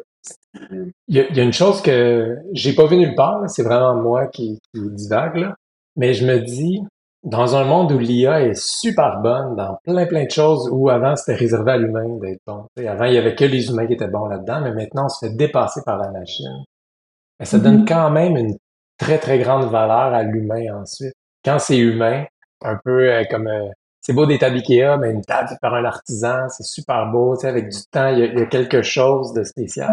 [1.09, 4.59] il, y a, une chose que j'ai pas vu nulle part, c'est vraiment moi qui,
[4.75, 5.53] divague,
[5.97, 6.83] mais je me dis,
[7.25, 11.17] dans un monde où l'IA est super bonne dans plein plein de choses où avant
[11.17, 12.67] c'était réservé à l'humain d'être bon.
[12.87, 15.27] avant il y avait que les humains qui étaient bons là-dedans, mais maintenant on se
[15.27, 16.65] fait dépasser par la machine.
[17.41, 17.89] Mais ça donne mm-hmm.
[17.89, 18.57] quand même une
[18.99, 21.15] très très grande valeur à l'humain ensuite.
[21.45, 22.25] Quand c'est humain,
[22.63, 23.69] un peu euh, comme euh,
[24.01, 27.69] c'est beau des tables Ikea, mais une table par un artisan, c'est super beau, avec
[27.69, 29.91] du temps, il y, a, quelque chose de spécial.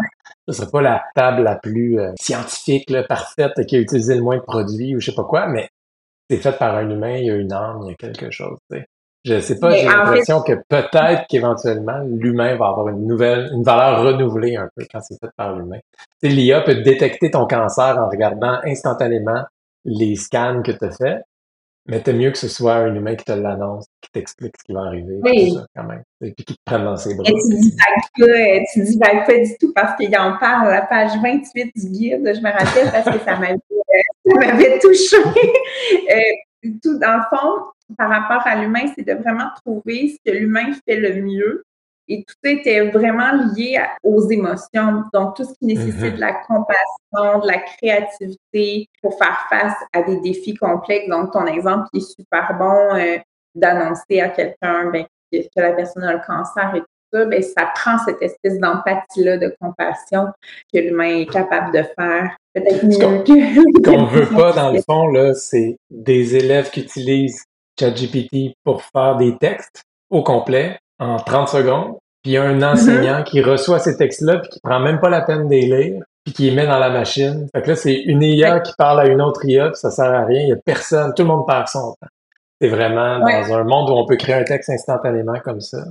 [0.48, 4.22] Ce serait pas la table la plus euh, scientifique, là, parfaite, qui a utilisé le
[4.22, 5.68] moins de produits ou je sais pas quoi, mais
[6.28, 8.58] c'est fait par un humain, il y a une âme, il y a quelque chose.
[8.70, 8.86] Tu sais.
[9.24, 14.02] Je sais pas, j'ai l'impression que peut-être qu'éventuellement, l'humain va avoir une nouvelle, une valeur
[14.04, 15.80] renouvelée un peu quand c'est fait par l'humain.
[16.22, 19.42] L'IA peut détecter ton cancer en regardant instantanément
[19.84, 21.22] les scans que tu as fait,
[21.88, 24.72] mais t'es mieux que ce soit un humain qui te l'annonce, qui t'explique ce qui
[24.72, 25.52] va arriver, oui.
[25.52, 26.02] ça, quand même.
[26.20, 27.28] Et puis qui te prenne dans ses bras.
[27.28, 30.82] Et tu divagues pas, tu divagues pas du tout parce qu'il en parle à la
[30.82, 35.16] page 28 du guide, je me rappelle parce que ça m'avait, euh, touché.
[36.10, 40.36] Euh, tout, dans le fond, par rapport à l'humain, c'est de vraiment trouver ce que
[40.36, 41.64] l'humain fait le mieux
[42.08, 45.04] et tout était vraiment lié aux émotions.
[45.12, 46.14] Donc, tout ce qui nécessite mm-hmm.
[46.16, 51.08] de la compassion, de la créativité pour faire face à des défis complexes.
[51.08, 53.18] Donc, ton exemple est super bon euh,
[53.54, 57.24] d'annoncer à quelqu'un ben, que, la personne a le cancer et tout ça.
[57.24, 60.28] Ben, ça prend cette espèce d'empathie-là, de compassion
[60.72, 62.36] que l'humain est capable de faire.
[62.54, 63.34] Peut-être mieux que.
[63.34, 67.44] Ce qu'on veut pas, dans le fond, là, c'est des élèves qui utilisent
[67.78, 72.62] ChatGPT pour faire des textes au complet en 30 secondes, puis il y a un
[72.62, 73.24] enseignant mm-hmm.
[73.24, 76.34] qui reçoit ces textes-là, puis qui prend même pas la peine de les lire, puis
[76.34, 77.48] qui les met dans la machine.
[77.54, 80.12] Fait que là, c'est une IA qui parle à une autre IA, puis ça sert
[80.12, 80.42] à rien.
[80.42, 82.08] Il y a personne, tout le monde perd son temps.
[82.60, 85.84] C'est vraiment dans un monde où on peut créer un texte instantanément comme ça.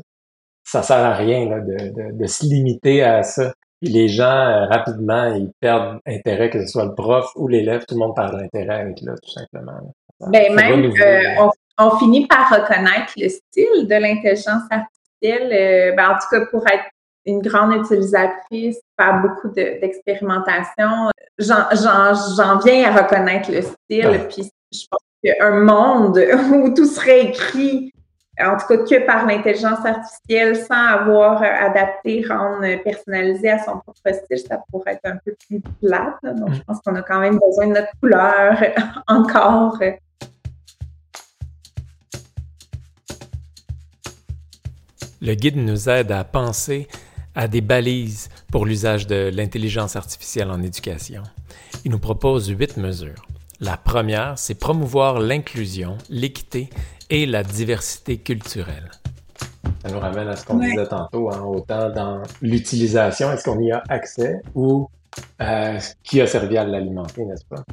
[0.64, 3.54] Ça sert à rien là, de, de, de se limiter à ça.
[3.82, 7.86] Puis les gens, euh, rapidement, ils perdent intérêt, que ce soit le prof ou l'élève,
[7.86, 9.94] tout le monde perd l'intérêt avec là, tout simplement.
[10.20, 14.92] ben, même, euh, on, on, finit par reconnaître le style de l'intelligence artificielle
[15.24, 16.86] euh, ben, en tout cas, pour être
[17.26, 21.10] une grande utilisatrice, faire beaucoup d'expérimentation,
[21.40, 24.28] j'en viens à reconnaître le style.
[24.30, 26.18] Puis je pense qu'un monde
[26.54, 27.92] où tout serait écrit,
[28.40, 34.14] en tout cas que par l'intelligence artificielle, sans avoir adapté, rendre personnalisé à son propre
[34.14, 36.20] style, ça pourrait être un peu plus plate.
[36.24, 38.62] Donc, je pense qu'on a quand même besoin de notre couleur
[39.08, 39.80] encore
[45.26, 46.88] Le guide nous aide à penser
[47.34, 51.24] à des balises pour l'usage de l'intelligence artificielle en éducation.
[51.84, 53.26] Il nous propose huit mesures.
[53.60, 56.70] La première, c'est promouvoir l'inclusion, l'équité
[57.10, 58.92] et la diversité culturelle.
[59.84, 63.72] Ça nous ramène à ce qu'on disait tantôt, hein, autant dans l'utilisation, est-ce qu'on y
[63.72, 64.88] a accès ou
[65.42, 67.64] euh, qui a servi à l'alimenter, n'est-ce pas?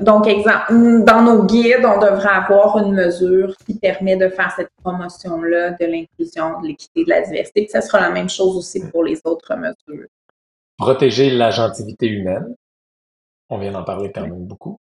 [0.00, 4.70] Donc, exemple, dans nos guides, on devrait avoir une mesure qui permet de faire cette
[4.82, 7.62] promotion-là de l'inclusion, de l'équité, de la diversité.
[7.62, 10.06] Puis ça sera la même chose aussi pour les autres mesures.
[10.78, 12.54] Protéger la gentilité humaine.
[13.50, 14.78] On vient d'en parler quand même beaucoup.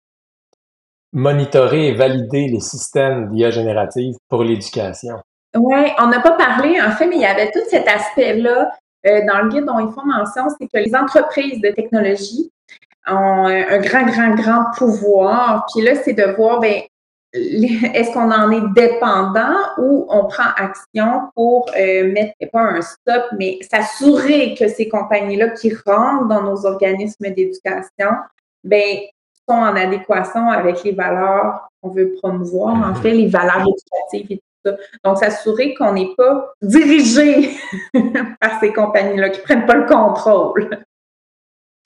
[1.11, 5.15] Monitorer et valider les systèmes d'IA générative pour l'éducation.
[5.55, 8.71] Oui, on n'a pas parlé, en fait, mais il y avait tout cet aspect-là
[9.07, 12.51] euh, dans le guide dont ils font mention, c'est que les entreprises de technologie
[13.09, 15.65] ont un grand, grand, grand pouvoir.
[15.73, 16.81] Puis là, c'est de voir, ben,
[17.33, 23.25] est-ce qu'on en est dépendant ou on prend action pour euh, mettre, pas un stop,
[23.37, 28.11] mais s'assurer que ces compagnies-là qui rentrent dans nos organismes d'éducation,
[28.63, 28.99] ben,
[29.47, 33.01] sont en adéquation avec les valeurs qu'on veut promouvoir, en mm-hmm.
[33.01, 34.77] fait, les valeurs éducatives et tout ça.
[35.03, 37.51] Donc, s'assurer qu'on n'est pas dirigé
[38.41, 40.85] par ces compagnies-là, qui ne prennent pas le contrôle.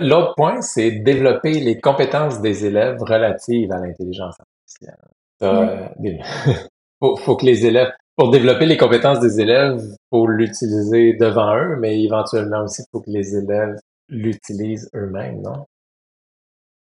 [0.01, 4.97] L'autre point, c'est développer les compétences des élèves relatives à l'intelligence artificielle.
[5.43, 5.87] Euh,
[7.23, 12.01] faut, que les élèves, pour développer les compétences des élèves, faut l'utiliser devant eux, mais
[12.01, 13.75] éventuellement aussi, faut que les élèves
[14.09, 15.65] l'utilisent eux-mêmes, non?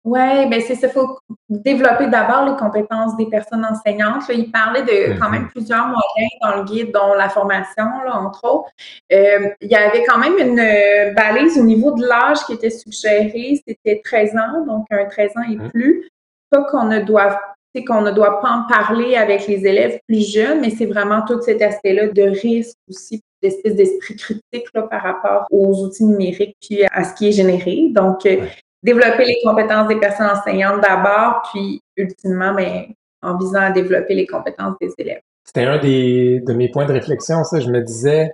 [0.04, 0.86] Oui, ben c'est ça.
[0.86, 4.22] Il faut développer d'abord les compétences des personnes enseignantes.
[4.30, 5.50] il parlait de quand même mm-hmm.
[5.50, 8.70] plusieurs moyens dans le guide, dont la formation, là, entre autres.
[9.12, 12.70] Euh, il y avait quand même une euh, balise au niveau de l'âge qui était
[12.70, 13.60] suggérée.
[13.66, 15.70] C'était 13 ans, donc un 13 ans et mm-hmm.
[15.70, 16.08] plus.
[16.50, 17.38] Pas qu'on ne doit
[17.86, 21.40] qu'on ne doit pas en parler avec les élèves plus jeunes, mais c'est vraiment tout
[21.42, 26.82] cet aspect-là de risque aussi, d'espèce d'esprit critique là, par rapport aux outils numériques puis
[26.90, 27.88] à ce qui est généré.
[27.90, 28.46] Donc, euh,
[28.82, 32.86] développer les compétences des personnes enseignantes d'abord, puis ultimement, ben,
[33.22, 35.20] en visant à développer les compétences des élèves.
[35.44, 37.60] C'était un des, de mes points de réflexion, ça.
[37.60, 38.32] Je me disais,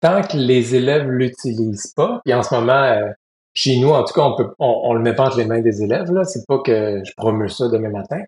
[0.00, 3.10] tant que les élèves l'utilisent pas, puis en ce moment, euh,
[3.54, 5.82] chez nous, en tout cas, on peut, on, le met pas entre les mains des
[5.82, 6.24] élèves, là.
[6.24, 8.22] C'est pas que je promeux ça demain matin.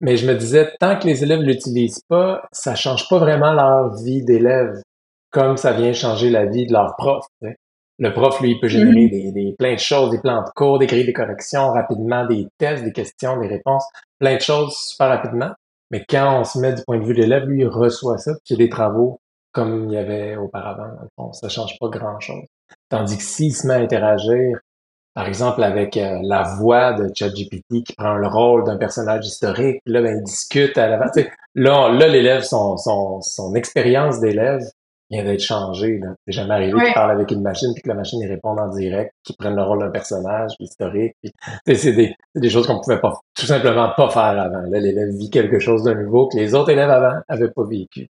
[0.00, 3.94] Mais je me disais, tant que les élèves l'utilisent pas, ça change pas vraiment leur
[4.02, 4.82] vie d'élève,
[5.30, 7.24] comme ça vient changer la vie de leur prof.
[7.98, 9.32] Le prof, lui, il peut générer mm-hmm.
[9.32, 12.92] des, plein de choses, des plans de cours, d'écrire des corrections rapidement, des tests, des
[12.92, 13.84] questions, des réponses,
[14.18, 15.52] plein de choses super rapidement.
[15.90, 18.32] Mais quand on se met du point de vue de l'élève, lui, il reçoit ça,
[18.32, 19.20] puis il y a des travaux
[19.52, 20.88] comme il y avait auparavant.
[20.88, 22.44] Dans le fond, ça change pas grand-chose.
[22.88, 24.58] Tandis que s'il se met à interagir,
[25.14, 29.80] par exemple avec euh, la voix de ChatGPT qui prend le rôle d'un personnage historique,
[29.86, 31.10] là, ben, il discute à l'avant.
[31.54, 34.60] Là, là l'élève, son, son, son expérience d'élève
[35.14, 36.00] vient d'être changé.
[36.26, 38.68] C'est jamais arrivé qu'il parle avec une machine puis que la machine y réponde en
[38.68, 41.14] direct, qu'il prenne le rôle d'un personnage historique.
[41.66, 44.62] c'est des, des, choses qu'on pouvait pas tout simplement pas faire avant.
[44.70, 48.08] Là, l'élève vit quelque chose de nouveau que les autres élèves avant avaient pas vécu.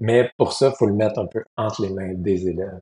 [0.00, 2.80] Mais pour ça, il faut le mettre un peu entre les mains des élèves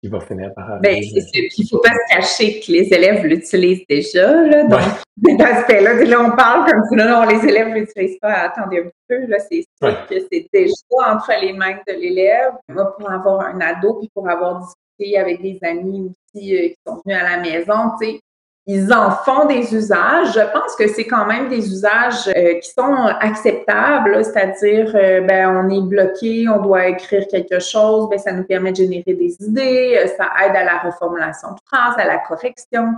[0.00, 0.80] qui va finir par.
[0.80, 4.42] Ben, il ne faut pas se cacher que les élèves l'utilisent déjà.
[4.42, 4.80] Là, donc,
[5.26, 8.32] cet aspect-là, là, on parle comme si non, les élèves ne l'utilisent pas.
[8.32, 10.72] Attendez un peu, là, c'est sûr que c'est déjà
[11.06, 12.52] entre les mains de l'élève.
[12.68, 16.76] Moi, pour avoir un ado, puis pour avoir discuté avec des amis aussi euh, qui
[16.86, 18.20] sont venus à la maison, tu sais,
[18.66, 20.34] ils en font des usages.
[20.34, 25.56] Je pense que c'est quand même des usages euh, qui sont acceptables, c'est-à-dire, euh, ben,
[25.56, 29.36] on est bloqué, on doit écrire quelque chose, ben, ça nous permet de générer des
[29.40, 32.94] idées, euh, ça aide à la reformulation de phrases, à la correction.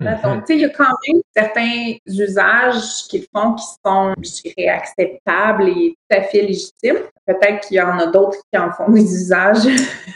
[0.00, 0.22] Mm-hmm.
[0.22, 4.42] Donc, tu sais, il y a quand même certains usages qu'ils font qui sont, je
[4.42, 6.98] dirais, acceptables et tout à fait légitimes.
[7.26, 9.66] Peut-être qu'il y en a d'autres qui en font des usages.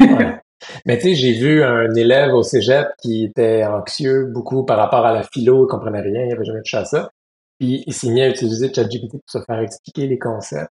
[0.87, 5.07] Mais tu sais, j'ai vu un élève au cégep qui était anxieux beaucoup par rapport
[5.07, 7.11] à la philo, il comprenait rien, il avait jamais touché à ça.
[7.59, 10.71] Puis il s'est mis à utiliser ChatGPT pour se faire expliquer les concepts.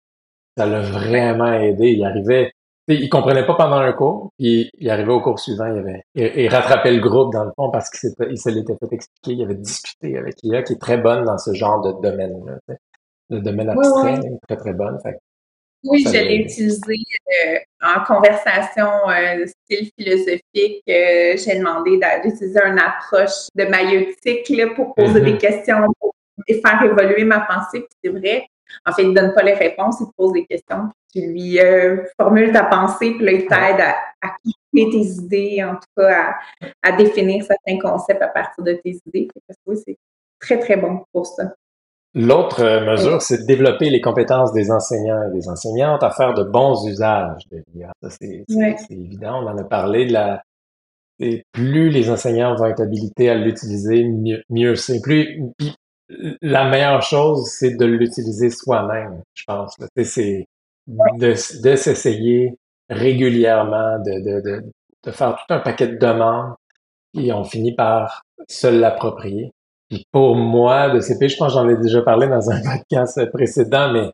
[0.56, 1.88] Ça l'a vraiment aidé.
[1.92, 2.52] Il arrivait,
[2.88, 6.48] il comprenait pas pendant un cours, puis il arrivait au cours suivant, il avait, il,
[6.48, 10.18] rattrapait le groupe dans le fond parce qu'il se l'était fait expliquer, il avait discuté
[10.18, 12.76] avec IA qui est très bonne dans ce genre de domaine-là.
[13.30, 14.98] Le domaine abstrait, très très bonne.
[15.02, 15.18] Fait
[15.84, 16.94] oui, je l'ai utilisé
[17.46, 20.82] euh, en conversation euh, style philosophique.
[20.88, 25.38] Euh, j'ai demandé d'utiliser une approche de maïotique pour poser des mm-hmm.
[25.38, 25.86] questions
[26.48, 27.86] et faire évoluer ma pensée.
[28.02, 28.46] c'est vrai,
[28.86, 31.28] en fait, il ne donne pas les réponses, il te pose des questions, puis tu
[31.28, 31.58] lui
[32.18, 36.34] formules ta pensée, puis là, il t'aide à, à tes idées, en tout cas
[36.82, 39.28] à, définir certains concepts à partir de tes idées.
[39.46, 39.98] Parce que c'est
[40.40, 41.54] très, très bon pour ça.
[42.14, 46.32] L'autre euh, mesure, c'est de développer les compétences des enseignants et des enseignantes à faire
[46.34, 47.92] de bons usages de l'IA.
[48.08, 48.44] c'est
[48.90, 49.42] évident.
[49.42, 50.42] On en a parlé de la.
[51.18, 54.04] Et plus les enseignants vont être habilités à l'utiliser,
[54.48, 55.00] mieux, c'est.
[55.00, 55.42] Plus
[56.40, 59.74] la meilleure chose, c'est de l'utiliser soi-même, je pense.
[60.04, 60.46] C'est
[60.86, 62.56] de, de s'essayer
[62.90, 64.64] régulièrement, de, de, de,
[65.04, 66.54] de faire tout un paquet de demandes,
[67.16, 69.50] et on finit par se l'approprier
[70.12, 73.92] pour moi, le CP, je pense que j'en ai déjà parlé dans un podcast précédent,
[73.92, 74.10] mais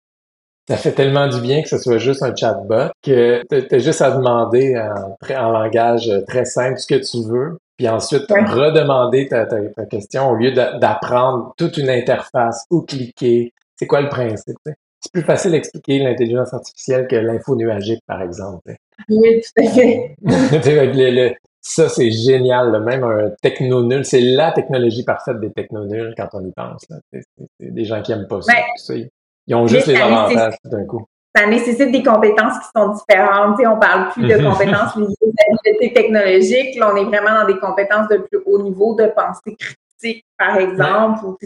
[0.68, 4.02] ça fait tellement du bien que ce soit juste un chatbot que tu as juste
[4.02, 9.46] à demander en, langage très simple ce que tu veux, puis ensuite redemander ta,
[9.87, 13.52] question au lieu d'apprendre toute une interface ou cliquer.
[13.76, 14.58] C'est quoi le principe?
[15.00, 18.77] C'est plus facile d'expliquer l'intelligence artificielle que l'info nuagique, par exemple.
[19.08, 20.14] Oui, tout à fait.
[21.61, 22.83] Ça, c'est génial.
[22.83, 26.87] Même un techno nul, c'est la technologie parfaite des techno nuls quand on y pense.
[27.13, 27.25] C'est
[27.61, 28.52] des gens qui aiment pas ça.
[28.90, 29.11] il
[29.46, 31.06] Ils ont juste les avantages tout d'un coup.
[31.35, 33.56] Ça nécessite des compétences qui sont différentes.
[33.56, 34.50] Tu sais, on parle plus de mhm.
[34.50, 35.33] compétences liées aux
[35.65, 36.77] habiletés technologiques.
[36.77, 40.56] Là, on est vraiment dans des compétences de plus haut niveau de pensée critique, par
[40.56, 41.37] exemple, ou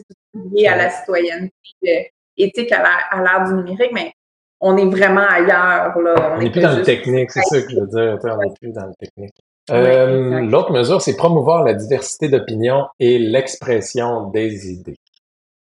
[0.55, 1.53] lié à la citoyenneté
[1.87, 2.01] euh,
[2.39, 3.91] éthique à l'ère du numérique.
[3.93, 4.13] Mais
[4.61, 5.99] on est vraiment ailleurs.
[5.99, 6.35] Là.
[6.35, 8.19] On n'est plus dans le technique, c'est ça que je veux dire.
[8.23, 9.35] On n'est plus dans le technique.
[9.71, 14.99] Euh, l'autre mesure, c'est promouvoir la diversité d'opinion et l'expression des idées.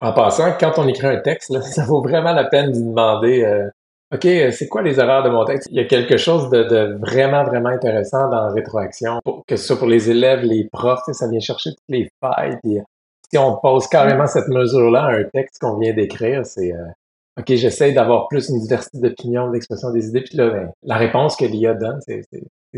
[0.00, 3.68] En passant, quand on écrit un texte, ça vaut vraiment la peine de demander euh,
[4.14, 5.68] OK, c'est quoi les erreurs de mon texte?
[5.70, 9.78] Il y a quelque chose de, vraiment, vraiment intéressant dans la rétroaction, que ce soit
[9.78, 12.58] pour les élèves, les profs, ça vient chercher toutes les failles.
[12.62, 12.78] Puis,
[13.30, 16.86] si on pose carrément cette mesure-là à un texte qu'on vient d'écrire, c'est euh,
[17.40, 20.20] OK, j'essaie d'avoir plus une diversité d'opinions, d'expression des idées.
[20.20, 22.22] Puis là, ben, la réponse que l'IA donne, c'est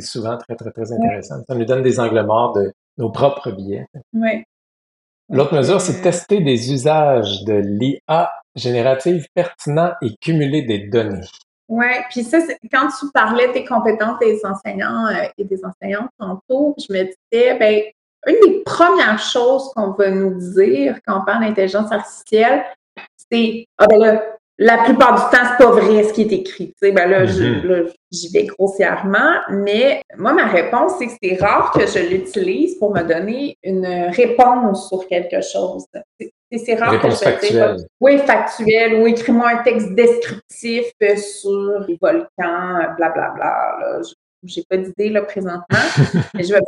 [0.00, 1.36] souvent très, très, très intéressant.
[1.48, 3.86] Ça nous donne des angles morts de nos propres billets.
[4.12, 4.44] Oui.
[5.28, 11.26] L'autre mesure, c'est tester des usages de l'IA générative pertinents et cumuler des données.
[11.68, 12.38] Oui, puis ça,
[12.70, 17.58] quand tu parlais des compétences des enseignants euh, et des enseignantes tantôt, je me disais,
[17.58, 17.82] ben,
[18.26, 22.64] une des premières choses qu'on va nous dire quand on parle d'intelligence artificielle,
[23.30, 24.22] c'est ah ben là,
[24.58, 26.68] la plupart du temps, c'est pas vrai ce qui est écrit.
[26.68, 27.92] Tu sais, ben là, mm-hmm.
[28.10, 32.94] j'y vais grossièrement, mais moi, ma réponse, c'est que c'est rare que je l'utilise pour
[32.94, 35.84] me donner une réponse sur quelque chose.
[36.52, 37.76] C'est rare que je factuelle.
[38.00, 40.86] oui, factuel, ou écris-moi un texte descriptif
[41.16, 43.34] sur les volcans, blablabla.
[43.34, 44.00] Bla, bla,
[44.44, 45.64] J'ai pas d'idée là présentement,
[46.34, 46.60] mais je vais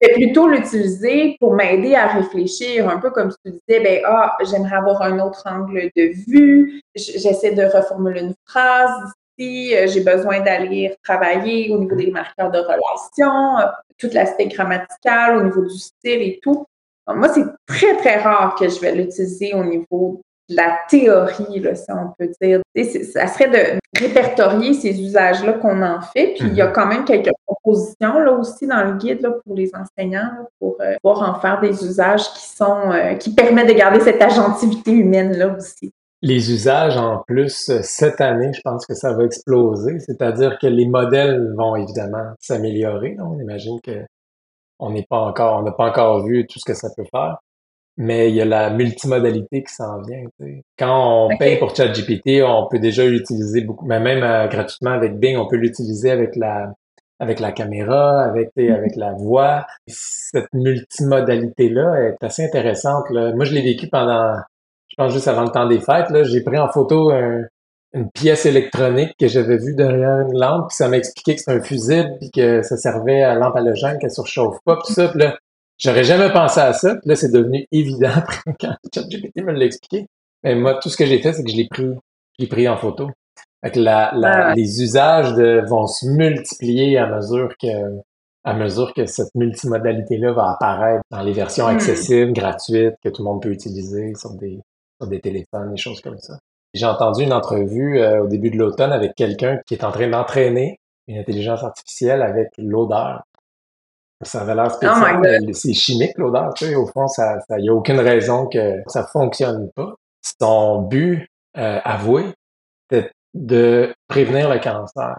[0.00, 4.76] vais plutôt l'utiliser pour m'aider à réfléchir, un peu comme tu disais, ben ah, j'aimerais
[4.76, 10.40] avoir un autre angle de vue, j'essaie de reformuler une phrase ici, euh, j'ai besoin
[10.40, 15.78] d'aller travailler au niveau des marqueurs de relation, euh, tout l'aspect grammatical, au niveau du
[15.78, 16.66] style et tout.
[17.08, 21.90] moi, c'est très, très rare que je vais l'utiliser au niveau la théorie, là, si
[21.90, 22.60] on peut dire.
[23.12, 26.34] Ça serait de répertorier ces usages-là qu'on en fait.
[26.38, 26.72] Puis il y a mhm.
[26.72, 30.94] quand même quelques propositions là aussi dans le guide là, pour les enseignants pour euh,
[31.02, 35.36] pouvoir en faire des usages qui sont euh, qui permettent de garder cette agentivité humaine
[35.36, 35.92] là aussi.
[36.22, 39.98] Les usages en plus cette année, je pense que ça va exploser.
[40.00, 43.16] C'est-à-dire que les modèles vont évidemment s'améliorer.
[43.20, 44.04] On imagine que
[44.78, 47.38] on n'est pas encore, on n'a pas encore vu tout ce que ça peut faire
[47.96, 50.24] mais il y a la multimodalité qui s'en vient.
[50.78, 55.18] Quand on paye pour ChatGPT, on peut déjà l'utiliser beaucoup, mais même euh, gratuitement avec
[55.18, 56.72] Bing, on peut l'utiliser avec la
[57.18, 58.74] avec la caméra, avec mm-hmm.
[58.74, 59.66] avec la voix.
[59.86, 63.08] Cette multimodalité-là est assez intéressante.
[63.10, 63.32] Là.
[63.34, 64.34] Moi, je l'ai vécu pendant,
[64.88, 66.10] je pense juste avant le temps des fêtes.
[66.10, 67.10] Là, j'ai pris en photo
[67.94, 71.52] une pièce électronique que j'avais vue derrière une lampe, puis ça m'a expliqué que c'était
[71.52, 75.08] un fusible, puis que ça servait à lampe halogène, qu'elle surchauffe pas, puis ça.
[75.08, 75.38] Puis là,
[75.78, 76.94] J'aurais jamais pensé à ça.
[76.96, 78.22] Puis là, c'est devenu évident
[78.60, 80.06] quand ChatGPT me l'a expliqué.
[80.42, 81.88] Mais moi, tout ce que j'ai fait, c'est que je l'ai pris,
[82.38, 83.10] je pris en photo.
[83.64, 88.00] Fait que la, la, les usages de, vont se multiplier à mesure que,
[88.44, 91.76] à mesure que cette multimodalité-là va apparaître dans les versions hmm.
[91.76, 94.60] accessibles, gratuites, que tout le monde peut utiliser sur des,
[95.00, 96.38] sur des téléphones, des choses comme ça.
[96.74, 100.08] J'ai entendu une entrevue euh, au début de l'automne avec quelqu'un qui est en train
[100.08, 103.22] d'entraîner une intelligence artificielle avec l'odeur.
[104.22, 105.54] Ça avait l'air oh spécial.
[105.54, 106.54] c'est chimique, l'odeur.
[106.54, 109.94] Tu sais, au fond, ça, il n'y a aucune raison que ça fonctionne pas.
[110.40, 112.24] Son but euh, avoué,
[112.90, 115.18] c'est de prévenir le cancer.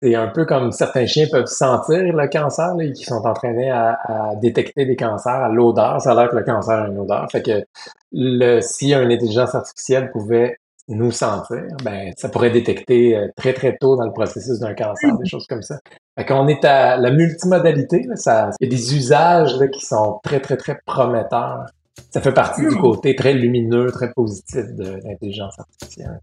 [0.00, 3.98] C'est un peu comme certains chiens peuvent sentir le cancer, là, qui sont entraînés à,
[4.04, 6.00] à détecter des cancers à l'odeur.
[6.00, 7.26] Ça a l'air que le cancer a une odeur.
[7.30, 7.64] Fait que
[8.12, 10.56] le, si une intelligence artificielle pouvait
[10.88, 15.16] nous sentir, ben, ça pourrait détecter euh, très, très tôt dans le processus d'un cancer,
[15.18, 15.78] des choses comme ça.
[16.18, 19.84] Fait qu'on est à la multimodalité, là, ça, il y a des usages là, qui
[19.84, 21.66] sont très, très, très prometteurs.
[22.10, 26.20] Ça fait partie du côté très lumineux, très positif de l'intelligence artificielle.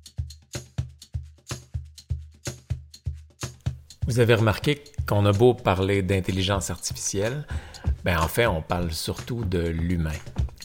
[4.07, 7.45] Vous avez remarqué qu'on a beau parler d'intelligence artificielle,
[8.03, 10.11] ben en fait, on parle surtout de l'humain.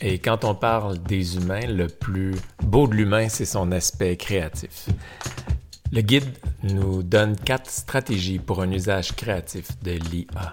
[0.00, 4.86] Et quand on parle des humains, le plus beau de l'humain, c'est son aspect créatif.
[5.92, 6.24] Le guide
[6.62, 10.52] nous donne quatre stratégies pour un usage créatif de l'IA.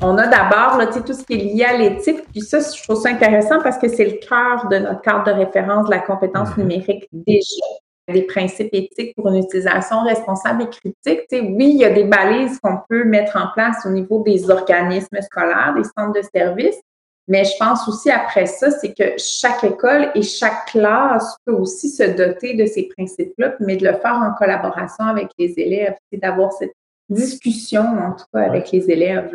[0.00, 3.10] On a d'abord tout ce qui est lié à l'éthique, puis ça, je trouve ça
[3.10, 6.64] intéressant parce que c'est le cœur de notre cadre de référence de la compétence mhm.
[6.64, 7.64] numérique déjà.
[8.08, 11.26] Des principes éthiques pour une utilisation responsable et critique.
[11.32, 15.20] oui, il y a des balises qu'on peut mettre en place au niveau des organismes
[15.22, 16.80] scolaires, des centres de services,
[17.28, 21.88] mais je pense aussi après ça, c'est que chaque école et chaque classe peut aussi
[21.88, 26.20] se doter de ces principes-là, mais de le faire en collaboration avec les élèves, c'est
[26.20, 26.74] d'avoir cette
[27.08, 29.32] discussion, en tout cas, avec les élèves.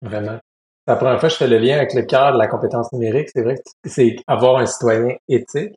[0.00, 0.38] Vraiment.
[0.86, 3.42] La première fois je fais le lien avec le cœur de la compétence numérique, c'est
[3.42, 5.74] vrai que c'est avoir un citoyen éthique.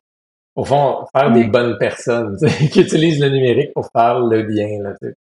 [0.58, 2.36] Au fond, faire des bonnes personnes
[2.72, 4.66] qui utilisent le numérique pour faire le bien.
[4.82, 4.92] Là,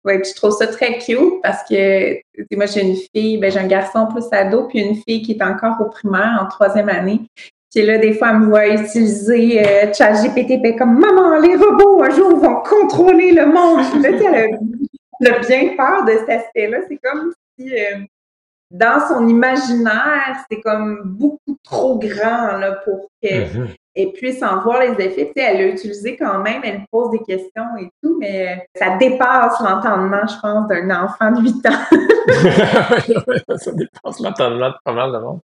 [0.05, 2.15] oui, puis je trouve ça très cute parce que
[2.55, 5.43] moi j'ai une fille, ben j'ai un garçon plus ado, puis une fille qui est
[5.43, 7.23] encore au primaire en troisième année.
[7.75, 12.11] Puis là, des fois, elle me voit utiliser euh, ChatGPT, comme Maman, les robots un
[12.11, 14.03] jour vont contrôler le monde.
[14.03, 14.11] là,
[15.21, 16.79] elle a, bien peur de cet aspect-là.
[16.89, 17.99] C'est comme si euh,
[18.71, 24.13] dans son imaginaire, c'est comme beaucoup trop grand là, pour qu'elle mm-hmm.
[24.13, 25.33] puisse en voir les effets.
[25.35, 28.97] Tu sais, elle l'a utilisé quand même, elle pose des questions et tout, mais ça
[28.97, 33.57] dépasse l'entendement, je pense, d'un enfant de 8 ans.
[33.57, 35.41] ça dépasse l'entendement de pas mal de monde.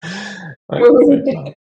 [0.71, 1.53] oui,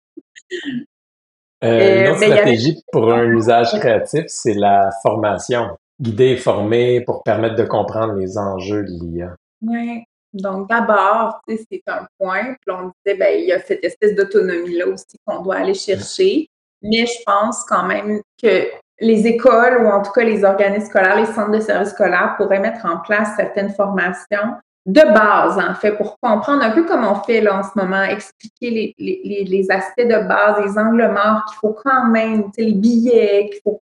[1.64, 5.76] euh, une autre stratégie pour un usage créatif, c'est la formation.
[6.01, 9.34] Guider et former pour permettre de comprendre les enjeux de l'IA.
[9.62, 10.05] Oui.
[10.34, 12.55] Donc, d'abord, c'est un point.
[12.61, 16.49] Puis on disait, ben, il y a cette espèce d'autonomie-là aussi qu'on doit aller chercher.
[16.91, 18.68] Mais je pense quand même que
[19.01, 22.61] les écoles ou en tout cas les organismes scolaires, les centres de services scolaires pourraient
[22.61, 24.55] mettre en place certaines formations
[24.87, 28.05] de base, en fait, pour comprendre un peu comme on fait là en ce moment,
[28.05, 33.51] expliquer les, les, aspects de base, les angles morts qu'il faut quand même, les billets
[33.51, 33.82] qu'il faut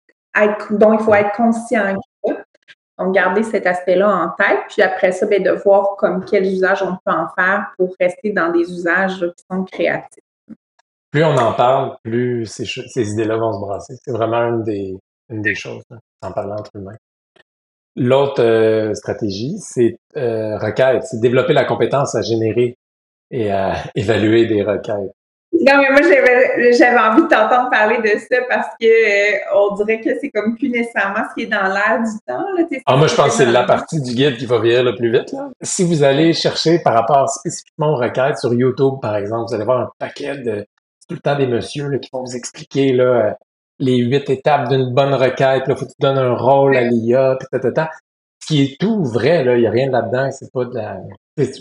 [0.71, 1.93] dont il faut être conscient.
[2.97, 6.81] Donc, garder cet aspect-là en tête, puis après ça, bien, de voir comme quels usages
[6.83, 10.23] on peut en faire pour rester dans des usages qui sont créatifs.
[11.13, 13.93] Plus on en parle, plus ces, ces idées-là vont se brasser.
[14.03, 14.95] C'est vraiment une des,
[15.29, 15.83] une des choses,
[16.23, 16.97] en parlant entre humains.
[17.95, 22.79] L'autre euh, stratégie, c'est euh, requête, c'est développer la compétence à générer
[23.29, 25.11] et à évaluer des requêtes.
[25.53, 30.01] Non, mais moi, j'avais envie de t'entendre parler de ça parce que euh, on dirait
[30.01, 32.43] que c'est comme plus nécessairement ce qui est dans l'air du temps.
[32.57, 34.95] Là, ah, moi, je pense que c'est la partie du guide qui va venir le
[34.95, 35.31] plus vite.
[35.31, 35.51] Là.
[35.61, 39.63] Si vous allez chercher par rapport spécifiquement aux requêtes sur YouTube, par exemple, vous allez
[39.63, 40.65] voir un paquet de
[41.07, 43.37] tout le temps des messieurs là, qui vont vous expliquer là,
[43.79, 47.37] les huit étapes d'une bonne requête, il faut que tu donnes un rôle à l'IA,
[47.39, 47.47] puis
[48.39, 50.99] Ce qui est tout vrai, il n'y a rien là-dedans, c'est pas de la.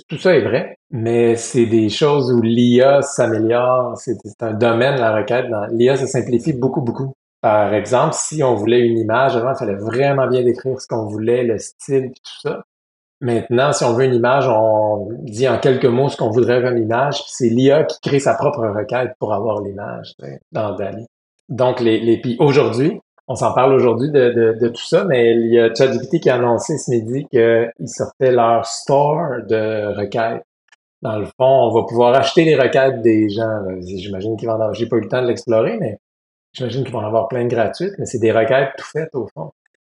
[0.09, 5.15] Tout ça est vrai, mais c'est des choses où l'IA s'améliore, c'est un domaine, la
[5.17, 5.47] requête.
[5.73, 7.15] L'IA se simplifie beaucoup, beaucoup.
[7.41, 11.07] Par exemple, si on voulait une image, avant, il fallait vraiment bien décrire ce qu'on
[11.07, 12.63] voulait, le style, tout ça.
[13.23, 16.77] Maintenant, si on veut une image, on dit en quelques mots ce qu'on voudrait comme
[16.77, 20.15] image, puis c'est l'IA qui crée sa propre requête pour avoir l'image
[20.51, 21.07] dans Dali.
[21.49, 25.55] Donc, les, les puis aujourd'hui, on s'en parle aujourd'hui de, de, tout ça, mais il
[25.55, 30.43] y a ChatGPT qui a annoncé ce midi qu'ils sortaient leur store de requêtes.
[31.03, 33.63] Dans le fond, on va pouvoir acheter les requêtes des gens.
[33.83, 35.99] J'imagine qu'ils vont en avoir, j'ai pas eu le temps de l'explorer, mais
[36.53, 39.29] j'imagine qu'ils vont en avoir plein de gratuites, mais c'est des requêtes tout faites au
[39.33, 39.53] fond.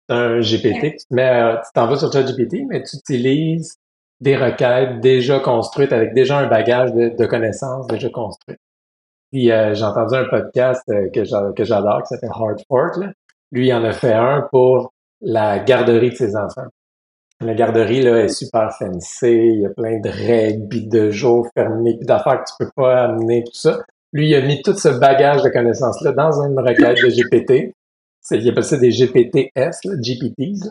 [0.08, 3.76] Un GPT, tu tu t'en vas sur ChatGPT, mais tu utilises
[4.20, 8.58] des requêtes déjà construites avec déjà un bagage de, connaissances déjà construites.
[9.30, 12.96] Puis euh, j'ai entendu un podcast euh, que j'adore qui s'appelle Hard Fork.
[13.52, 16.66] Lui, il en a fait un pour la garderie de ses enfants.
[17.40, 21.96] La garderie là, est super fancy, il y a plein de règles, de jours fermés,
[21.96, 23.78] puis d'affaires que tu peux pas amener, tout ça.
[24.12, 27.74] Lui, il a mis tout ce bagage de connaissances-là dans une requête de GPT.
[28.30, 30.68] Il appelle ça des GPTS, là, GPTs.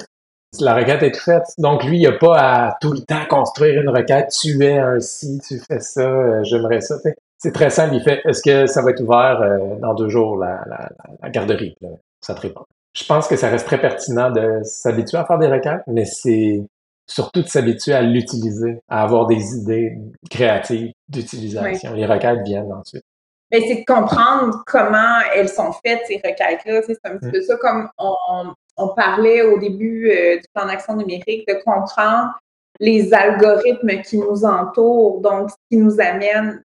[0.62, 1.43] La requête est faite.
[1.58, 4.30] Donc, lui, il n'a pas à tout le temps construire une requête.
[4.30, 6.95] Tu es un tu fais ça, euh, j'aimerais ça.
[7.38, 7.95] C'est très simple.
[7.95, 10.89] Il fait est-ce que ça va être ouvert euh, dans deux jours, la, la,
[11.22, 11.76] la garderie
[12.22, 12.64] Ça te répond.
[12.97, 16.64] Je pense que ça reste très pertinent de s'habituer à faire des requêtes, mais c'est
[17.08, 19.97] surtout de s'habituer à l'utiliser, à avoir des idées
[20.30, 21.93] créatives d'utilisation.
[21.93, 23.03] Les requêtes viennent ensuite.
[23.52, 26.82] Mais c'est de comprendre comment elles sont faites, ces requêtes-là.
[26.86, 27.32] C'est un petit mmh.
[27.32, 32.34] peu ça comme on, on parlait au début euh, du plan d'action numérique, de comprendre
[32.80, 36.64] les algorithmes qui nous entourent, donc ce qui nous amène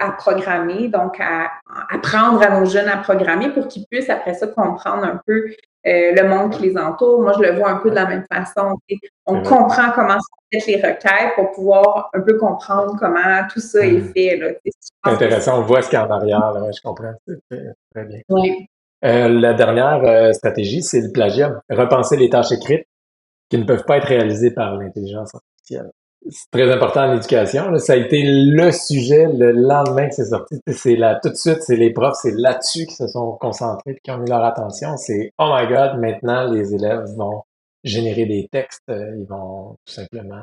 [0.00, 1.50] à programmer, donc à
[1.90, 5.46] apprendre à nos jeunes à programmer pour qu'ils puissent après ça comprendre un peu
[5.86, 7.20] euh, le monde qui les entoure.
[7.20, 8.76] Moi, je le vois un peu de la même façon.
[9.26, 13.84] On comprend comment sont faites les requêtes pour pouvoir un peu comprendre comment tout ça
[13.84, 14.12] est hmm.
[14.12, 14.60] fait.
[14.80, 17.14] C'est intéressant, on voit ce qu'il y a en arrière, je comprends.
[17.94, 18.20] Très bien.
[19.04, 21.60] Euh, la dernière euh, stratégie, c'est le plagiat.
[21.68, 22.86] Repenser les tâches écrites
[23.48, 25.90] qui ne peuvent pas être réalisées par l'intelligence artificielle
[26.30, 27.76] c'est très important en éducation.
[27.78, 30.60] Ça a été le sujet le lendemain que c'est sorti.
[30.68, 34.00] C'est là, tout de suite, c'est les profs, c'est là-dessus qui se sont concentrés et
[34.02, 34.96] qui ont mis leur attention.
[34.96, 37.42] C'est oh my god, maintenant les élèves vont
[37.84, 40.42] générer des textes, euh, ils vont tout simplement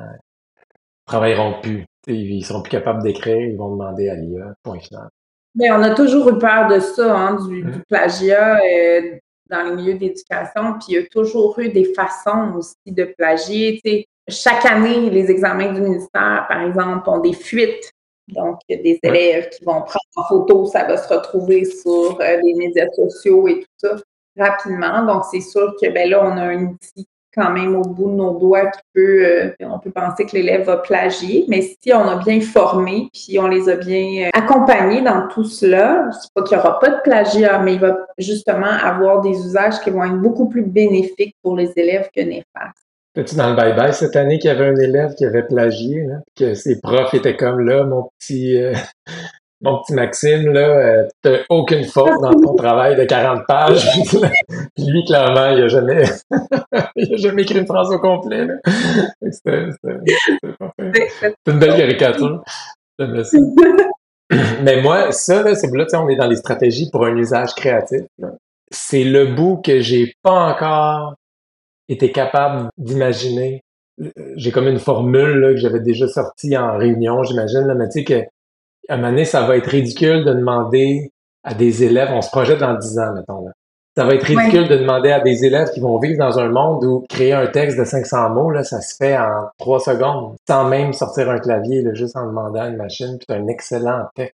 [1.06, 1.86] travailleront plus.
[2.06, 5.08] Ils seront plus capables d'écrire, ils vont demander à l'IA, point final.
[5.54, 7.82] Mais on a toujours eu peur de ça, hein, du, mmh.
[7.88, 9.18] plagiat euh,
[9.48, 13.80] dans les milieux d'éducation, puis il y a toujours eu des façons aussi de plagier.
[14.30, 17.92] Chaque année, les examens du ministère, par exemple, ont des fuites.
[18.28, 21.64] Donc, il y a des élèves qui vont prendre en photo, ça va se retrouver
[21.64, 23.96] sur euh, les médias sociaux et tout ça.
[24.36, 25.04] rapidement.
[25.04, 28.14] Donc, c'est sûr que ben là, on a un outil quand même au bout de
[28.16, 32.02] nos doigts qui peut, euh, on peut penser que l'élève va plagier, mais si on
[32.02, 36.42] a bien formé, puis on les a bien euh, accompagnés dans tout cela, c'est pas
[36.42, 40.04] qu'il n'y aura pas de plagiat, mais il va justement avoir des usages qui vont
[40.04, 42.89] être beaucoup plus bénéfiques pour les élèves que néfastes.
[43.14, 46.16] T'es-tu dans le bye-bye cette année qu'il y avait un élève qui avait plagié, là,
[46.38, 48.72] que ses profs étaient comme là, mon petit, euh,
[49.60, 53.84] mon petit Maxime, là, euh, t'as aucune faute dans ton travail de 40 pages.
[54.78, 56.04] lui, clairement, il a jamais,
[56.96, 58.54] il a jamais écrit une phrase au complet, là.
[59.32, 59.70] C'était,
[60.78, 62.44] une belle caricature.
[64.62, 68.02] Mais moi, ça, là, c'est là, on est dans les stratégies pour un usage créatif.
[68.70, 71.16] C'est le bout que j'ai pas encore
[71.90, 73.62] été capable d'imaginer.
[74.36, 78.00] J'ai comme une formule là, que j'avais déjà sortie en réunion, j'imagine, là, mais tu
[78.00, 78.22] sais que
[78.88, 81.10] à un moment donné, ça va être ridicule de demander
[81.44, 83.52] à des élèves, on se projette dans 10 ans, mettons, là.
[83.96, 86.84] Ça va être ridicule de demander à des élèves qui vont vivre dans un monde
[86.84, 90.68] où créer un texte de 500 mots, là, ça se fait en 3 secondes, sans
[90.68, 94.36] même sortir un clavier, là, juste en demandant à une machine, puis un excellent texte.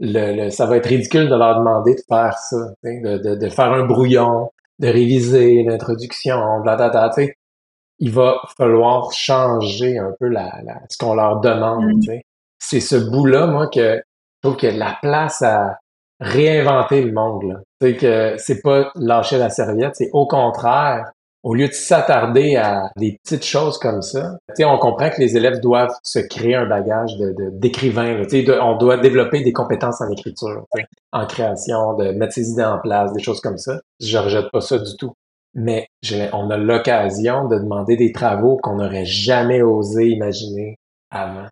[0.00, 3.72] Le, ça va être ridicule de leur demander de faire ça, de, de, de, faire
[3.72, 4.50] un brouillon,
[4.82, 7.34] de réviser l'introduction, blablabla, tu sais.
[7.98, 12.00] Il va falloir changer un peu la, la ce qu'on leur demande, mm.
[12.00, 12.22] tu sais.
[12.58, 15.78] C'est ce bout-là, moi, que je trouve qu'il y a de la place à
[16.20, 17.60] réinventer le monde, là.
[17.80, 21.12] Tu sais, que c'est pas lâcher la serviette, c'est au contraire
[21.42, 25.60] au lieu de s'attarder à des petites choses comme ça, on comprend que les élèves
[25.60, 28.22] doivent se créer un bagage de, d'écrivain.
[28.22, 30.66] De, on doit développer des compétences en écriture,
[31.12, 33.80] en création, de mettre ses idées en place, des choses comme ça.
[34.00, 35.12] Je rejette pas ça du tout.
[35.54, 35.88] Mais
[36.32, 40.76] on a l'occasion de demander des travaux qu'on n'aurait jamais osé imaginer
[41.10, 41.46] avant.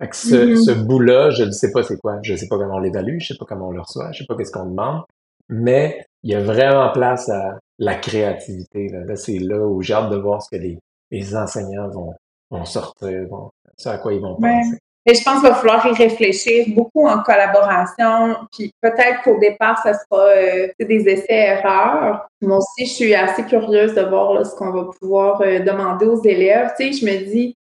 [0.00, 0.64] Fait que ce, mm-hmm.
[0.64, 2.18] ce bout-là, je ne sais pas c'est quoi.
[2.22, 4.18] Je ne sais pas comment on l'évalue, je sais pas comment on le reçoit, je
[4.18, 5.02] sais pas qu'est-ce qu'on demande.
[5.48, 8.88] Mais il y a vraiment place à la créativité.
[8.88, 10.78] Là, c'est là où j'ai hâte de voir ce que les,
[11.10, 12.14] les enseignants vont,
[12.50, 14.78] vont sortir, vont, ce à quoi ils vont penser.
[15.04, 18.36] Et je pense qu'il va falloir y réfléchir beaucoup en collaboration.
[18.52, 22.28] Puis peut-être qu'au départ, ça sera euh, des essais-erreurs.
[22.40, 26.06] Moi aussi, je suis assez curieuse de voir là, ce qu'on va pouvoir euh, demander
[26.06, 26.72] aux élèves.
[26.78, 27.56] Tu sais, je me dis,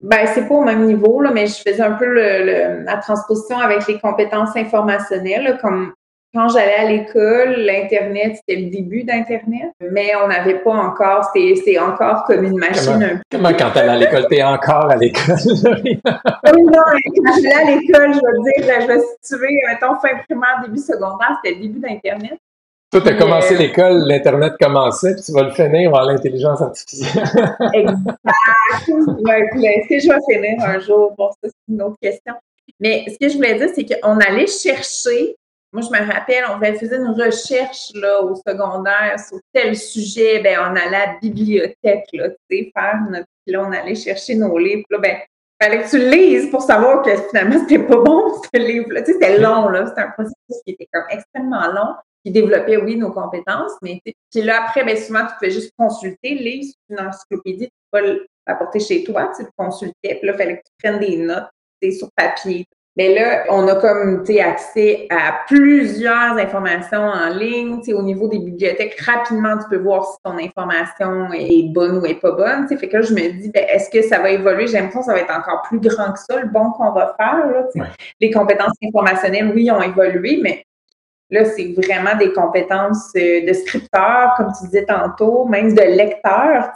[0.00, 3.58] ben, c'est pas au même niveau, là, mais je faisais un peu le, la transposition
[3.58, 5.92] avec les compétences informationnelles, comme
[6.34, 11.78] quand j'allais à l'école, l'Internet, c'était le début d'Internet, mais on n'avait pas encore, c'était
[11.78, 13.22] encore comme une machine un peu.
[13.32, 15.36] Comment quand t'allais à l'école, t'es encore à l'école?
[15.44, 16.82] oui, non,
[17.24, 21.40] quand j'allais à l'école, je veux dire, je vais situer, mettons, fin primaire, début secondaire,
[21.42, 22.38] c'était le début d'Internet.
[22.92, 26.60] Toi, tu as commencé euh, l'école, l'Internet commençait, puis tu vas le finir vers l'intelligence
[26.60, 27.24] artificielle.
[27.72, 28.18] exact.
[28.88, 31.14] Ouais, Est-ce que je vais finir un jour?
[31.16, 32.34] Bon, ça, c'est une autre question.
[32.80, 35.36] Mais ce que je voulais dire, c'est qu'on allait chercher
[35.72, 40.58] moi, je me rappelle, on faisait une recherche là, au secondaire sur tel sujet, ben,
[40.60, 43.26] on allait à la bibliothèque, là, faire notre.
[43.44, 44.84] Puis là, on allait chercher nos livres.
[44.90, 45.18] Là, ben,
[45.62, 49.02] fallait que tu le lises pour savoir que finalement, c'était pas bon, ce livre-là.
[49.02, 49.86] Tu sais, c'était long, là.
[49.86, 51.94] C'était un processus qui était comme extrêmement long,
[52.24, 56.34] qui développait, oui, nos compétences, mais puis là, après, ben, souvent, tu pouvais juste consulter,
[56.34, 60.56] lire une encyclopédie, tu peux l'apporter chez toi, tu le consultais, puis là, il fallait
[60.56, 61.48] que tu prennes des notes,
[61.92, 62.66] sur papier,
[62.96, 67.80] mais là, on a comme accès à plusieurs informations en ligne.
[67.94, 72.20] au niveau des bibliothèques, rapidement, tu peux voir si ton information est bonne ou est
[72.20, 72.66] pas bonne.
[72.66, 74.66] Fait que là, je me dis, ben, est-ce que ça va évoluer?
[74.66, 77.14] J'ai l'impression que ça va être encore plus grand que ça, le bon qu'on va
[77.16, 77.46] faire.
[77.46, 77.88] Là,
[78.20, 80.64] Les compétences informationnelles, oui, ont évolué, mais
[81.30, 86.72] là, c'est vraiment des compétences euh, de scripteur, comme tu disais tantôt, même de lecteur.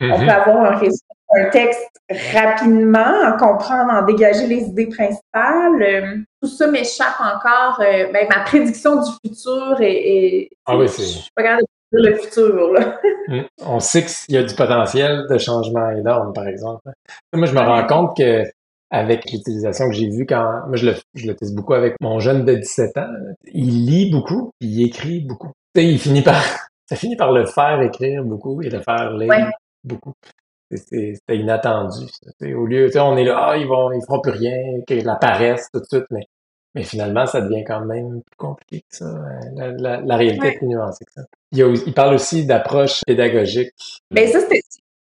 [0.00, 0.26] On mm-hmm.
[0.26, 2.00] peut avoir un réseau un texte
[2.34, 5.82] rapidement, en comprendre, en dégager les idées principales.
[5.82, 7.80] Euh, tout ça m'échappe encore.
[7.80, 10.48] Euh, ben, ma prédiction du futur est.
[10.66, 11.02] ah oui, c'est.
[11.02, 12.72] Je suis pas capable de le futur.
[12.72, 12.98] Là.
[13.28, 13.42] Hmm.
[13.66, 16.90] On sait qu'il y a du potentiel de changement énorme, par exemple.
[17.32, 18.44] Moi, je me rends compte que
[18.90, 22.20] avec l'utilisation que j'ai vue quand moi je le, je le teste beaucoup avec mon
[22.20, 23.10] jeune de 17 ans,
[23.52, 25.50] il lit beaucoup, puis il écrit beaucoup.
[25.74, 26.42] Tu sais, il finit par
[26.86, 29.50] ça finit par le faire écrire beaucoup et le faire lire
[29.84, 30.14] beaucoup.
[30.70, 32.06] C'était inattendu.
[32.42, 34.56] Au lieu, on est là, ah, ils vont, ils feront plus rien,
[34.86, 36.26] qu'ils la paresse tout de suite, mais,
[36.74, 39.06] mais finalement, ça devient quand même plus compliqué que ça.
[39.06, 39.72] Hein.
[39.78, 41.22] La, réalité est plus nuancée que ça.
[41.52, 43.70] Il, il parle aussi d'approche pédagogique.
[44.10, 44.40] Ben, ça,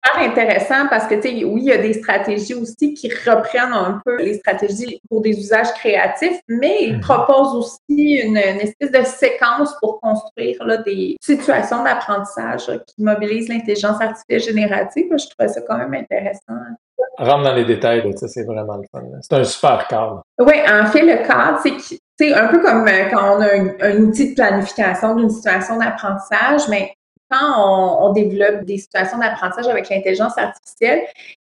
[0.03, 3.73] c'était intéressant parce que, tu sais, oui, il y a des stratégies aussi qui reprennent
[3.73, 7.01] un peu les stratégies pour des usages créatifs, mais ils mhm.
[7.01, 14.01] proposent aussi une, espèce de séquence pour construire là, des situations d'apprentissage qui mobilisent l'intelligence
[14.01, 15.05] artificielle générative.
[15.11, 16.53] Je trouvais ça quand même intéressant.
[17.17, 19.03] Rentre dans les détails ça, c'est vraiment le fun.
[19.21, 20.21] C'est un super cadre.
[20.39, 23.97] Oui, en fait, le cadre, c'est c'est un peu comme euh, quand on a un,
[24.01, 26.93] outil de planification d'une situation d'apprentissage, mais
[27.29, 31.03] quand on, développe des situations d'apprentissage avec l'intelligence artificielle,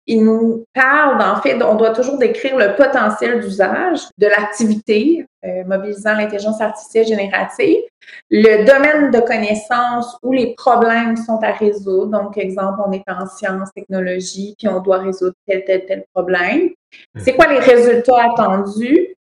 [0.08, 5.64] il nous parle, en fait, on doit toujours décrire le potentiel d'usage de l'activité euh,
[5.66, 7.82] mobilisant l'intelligence artificielle générative,
[8.30, 12.08] le domaine de connaissance où les problèmes sont à résoudre.
[12.08, 16.70] Donc, exemple, on est en sciences, technologie, puis on doit résoudre tel, tel, tel problème.
[17.18, 19.16] C'est quoi les résultats attendus?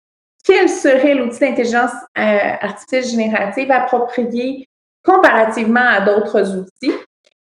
[0.43, 2.21] Quel serait l'outil d'intelligence euh,
[2.61, 4.67] artificielle générative approprié
[5.03, 6.93] comparativement à d'autres outils?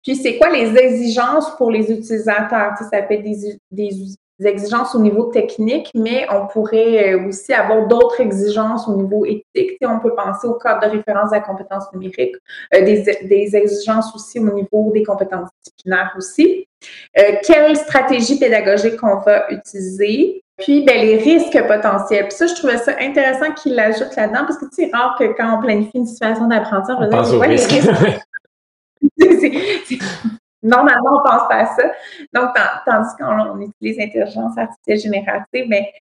[0.04, 2.74] Puis, c'est quoi les exigences pour les utilisateurs?
[2.78, 3.24] ça peut être
[3.72, 9.26] des, exigences au niveau technique, mais on pourrait euh, aussi avoir d'autres exigences au niveau
[9.26, 9.78] éthique.
[9.82, 12.36] on peut penser au cadre de référence à la compétence numérique,
[12.74, 16.68] euh, des, exigences aussi au niveau des compétences disciplinaires aussi.
[17.18, 20.43] Euh, quelle stratégie pédagogique qu'on va utiliser?
[20.58, 22.28] Puis, ben, les risques potentiels.
[22.28, 25.58] Puis ça, je trouvais ça intéressant qu'il l'ajoute là-dedans parce que c'est rare que quand
[25.58, 27.74] on planifie une situation d'apprentissage, on, on dire, les risques.
[30.64, 31.84] Normalement, on pense pas à ça.
[32.34, 32.50] Donc,
[32.86, 35.92] tandis qu'on utilise l'intelligence artificielle générative, mais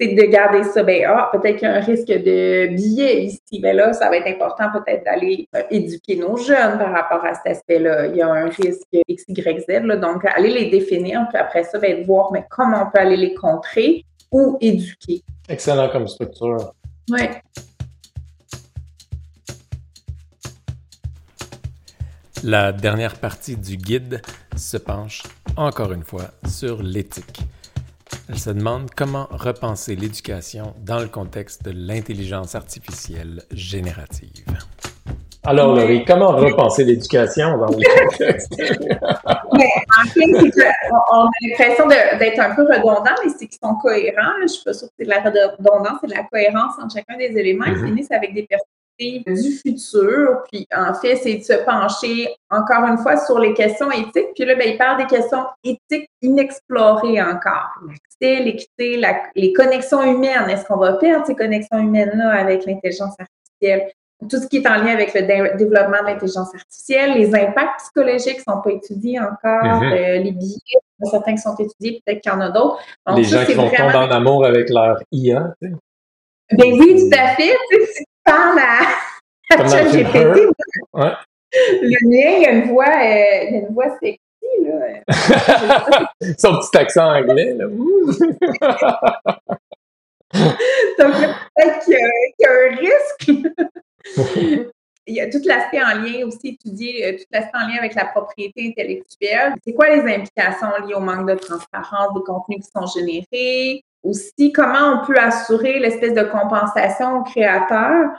[0.00, 0.82] c'est de garder ça.
[0.82, 3.60] Ben, ah, peut-être qu'il y a un risque de biais ici.
[3.60, 7.34] Mais là, ça va être important peut-être d'aller euh, éduquer nos jeunes par rapport à
[7.34, 8.06] cet aspect-là.
[8.06, 9.84] Il y a un risque X, Y, Z.
[9.84, 13.16] Là, donc, aller les définir, puis après ça, ben, voir mais comment on peut aller
[13.16, 15.22] les contrer ou éduquer.
[15.48, 16.74] Excellent comme structure.
[17.10, 17.22] Oui.
[22.44, 24.22] La dernière partie du guide
[24.56, 25.24] se penche
[25.56, 27.40] encore une fois sur l'éthique.
[28.28, 34.44] Elle se demande comment repenser l'éducation dans le contexte de l'intelligence artificielle générative.
[35.44, 38.52] Alors, Laurie, comment repenser l'éducation dans le contexte?
[38.52, 40.20] en fait,
[41.10, 44.34] on a l'impression d'être un peu redondant, mais c'est qu'ils sont cohérents.
[44.38, 46.92] Je ne suis pas sûre que c'est de la redondance, c'est de la cohérence entre
[46.94, 47.64] chacun des éléments.
[47.66, 47.86] Ils mm-hmm.
[47.86, 48.66] finissent avec des personnes
[48.98, 50.42] du futur.
[50.50, 54.34] Puis en fait, c'est de se pencher encore une fois sur les questions éthiques.
[54.34, 57.70] Puis là, ben, il parle des questions éthiques inexplorées encore.
[57.86, 59.00] L'accès, l'équité,
[59.34, 60.48] les connexions humaines.
[60.48, 63.92] Est-ce qu'on va perdre ces connexions humaines-là avec l'intelligence artificielle?
[64.28, 68.38] Tout ce qui est en lien avec le développement de l'intelligence artificielle, les impacts psychologiques
[68.38, 69.92] ne sont pas étudiés encore, mm-hmm.
[69.92, 72.80] euh, les billets, certains qui sont étudiés, peut-être qu'il y en a d'autres.
[73.14, 75.54] Les gens qui vont tomber en amour avec leur IA.
[75.60, 77.54] Ben oui, tout à fait
[78.28, 78.80] parle à,
[79.68, 80.48] ChatGPT.
[80.92, 81.12] Ouais.
[81.52, 84.20] Le mien, il y a une voix, euh, il y a une voix sexy,
[84.62, 85.02] là.
[86.38, 87.64] Son petit accent anglais, là.
[90.98, 91.14] Donc,
[91.56, 93.30] peut-être qu'il y, a un risque.
[95.06, 97.94] il y a tout l'aspect en lien aussi étudié, euh, tout l'aspect en lien avec
[97.94, 99.54] la propriété intellectuelle.
[99.64, 103.82] C'est quoi les implications liées au manque de transparence des contenus qui sont générés?
[104.08, 108.10] Aussi, comment on peut assurer l'espèce de compensation aux créateurs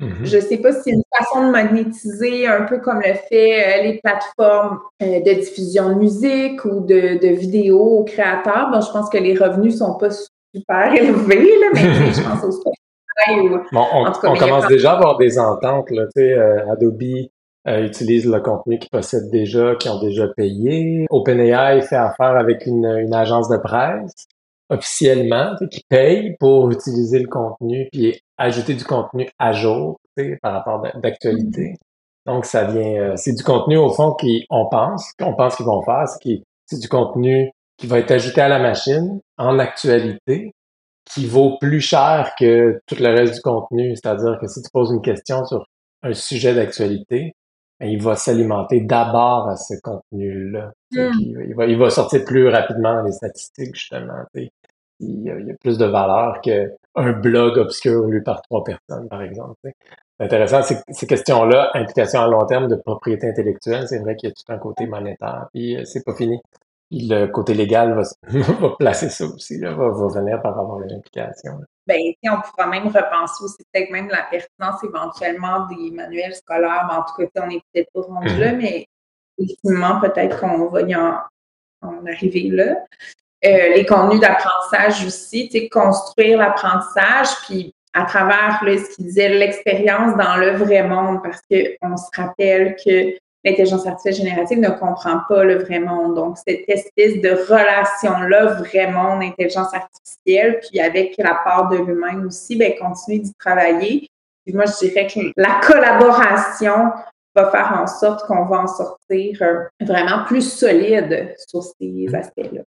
[0.00, 0.24] Mm-hmm.
[0.24, 3.78] Je ne sais pas si c'est une façon de monétiser un peu comme le fait
[3.78, 8.70] euh, les plateformes euh, de diffusion de musique ou de, de vidéos aux créateurs.
[8.72, 12.44] Bon, je pense que les revenus ne sont pas super élevés, là, mais je pense
[12.44, 12.60] aussi
[13.72, 15.90] bon, on, on commence déjà à avoir des ententes.
[15.90, 17.28] Là, euh, Adobe
[17.66, 21.06] utilise le contenu qu'ils possèdent déjà, qui ont déjà payé.
[21.08, 24.26] OpenAI fait affaire avec une, une agence de presse
[24.70, 29.98] officiellement, qui paye pour utiliser le contenu puis ajouter du contenu à jour
[30.42, 31.74] par rapport d'actualité.
[32.26, 35.82] Donc, ça vient, euh, c'est du contenu au fond qu'on pense, qu'on pense qu'ils vont
[35.82, 36.04] faire,
[36.66, 40.52] c'est du contenu qui va être ajouté à la machine en actualité,
[41.04, 43.94] qui vaut plus cher que tout le reste du contenu.
[43.94, 45.66] C'est-à-dire que si tu poses une question sur
[46.02, 47.34] un sujet d'actualité,
[47.80, 50.72] il va s'alimenter d'abord à ce contenu-là.
[50.92, 51.10] Hmm.
[51.20, 54.24] Il, va, il va sortir plus rapidement dans les statistiques, justement.
[55.00, 59.54] Il y, a, plus de valeur qu'un blog obscur lu par trois personnes, par exemple.
[59.64, 64.32] C'est intéressant, ces, questions-là, implication à long terme de propriété intellectuelle, c'est vrai qu'il y
[64.32, 66.38] a tout un côté monétaire, puis euh, c'est pas fini.
[66.90, 68.02] Le côté légal va,
[68.60, 72.66] va placer ça aussi, là, va, va venir par avoir les implications ben, on pourra
[72.66, 76.86] même repenser aussi peut-être même la pertinence éventuellement des manuels scolaires.
[76.88, 78.58] Ben, en tout cas, on n'est peut-être pas rendu là, mhm.
[78.58, 78.86] mais
[79.38, 81.18] ultimement, peut-être qu'on va y en,
[82.06, 82.76] arriver là.
[83.44, 90.36] Euh, les contenus d'apprentissage aussi, construire l'apprentissage, puis à travers ce qu'il disait, l'expérience dans
[90.36, 93.14] le vrai monde, parce qu'on se rappelle que
[93.44, 96.14] l'intelligence artificielle générative ne comprend pas le vrai monde.
[96.14, 102.24] Donc, cette espèce de relation-là, vrai monde, intelligence artificielle, puis avec la part de l'humain
[102.26, 104.08] aussi, bien, continuer d'y travailler.
[104.44, 106.90] Puis moi, je dirais que la collaboration
[107.34, 112.14] va faire en sorte qu'on va en sortir euh, vraiment plus solide sur ces mmh.
[112.14, 112.60] aspects-là.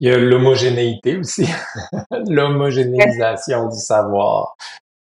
[0.00, 1.46] Il y a l'homogénéité aussi,
[2.28, 4.56] l'homogénéisation du savoir.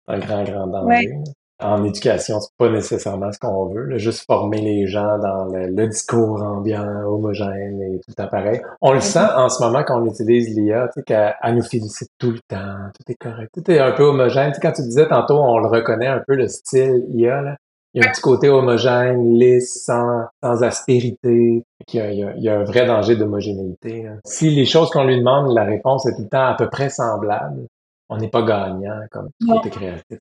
[0.07, 1.19] un grand, grand danger.
[1.59, 3.97] En éducation, c'est pas nécessairement ce qu'on veut.
[3.97, 8.61] Juste former les gens dans le, discours ambiant, homogène et tout le temps pareil.
[8.83, 12.11] On le sent en ce moment quand on utilise l'IA, tu sais, qu'elle nous félicite
[12.19, 14.51] tout le temps, tout est correct, tout est un peu homogène.
[14.51, 17.57] Tu sais, quand tu disais tantôt, on le reconnaît un peu le style IA, là.
[17.97, 21.65] Il y a un petit côté homogène, lisse, sans, sans aspérité.
[21.91, 24.07] Il y, a, il, y a, un vrai danger d'homogénéité.
[24.27, 26.91] Si les choses qu'on lui demande, la réponse est tout le temps à peu près
[26.91, 27.67] semblable,
[28.09, 30.19] on n'est pas gagnant comme côté créatif.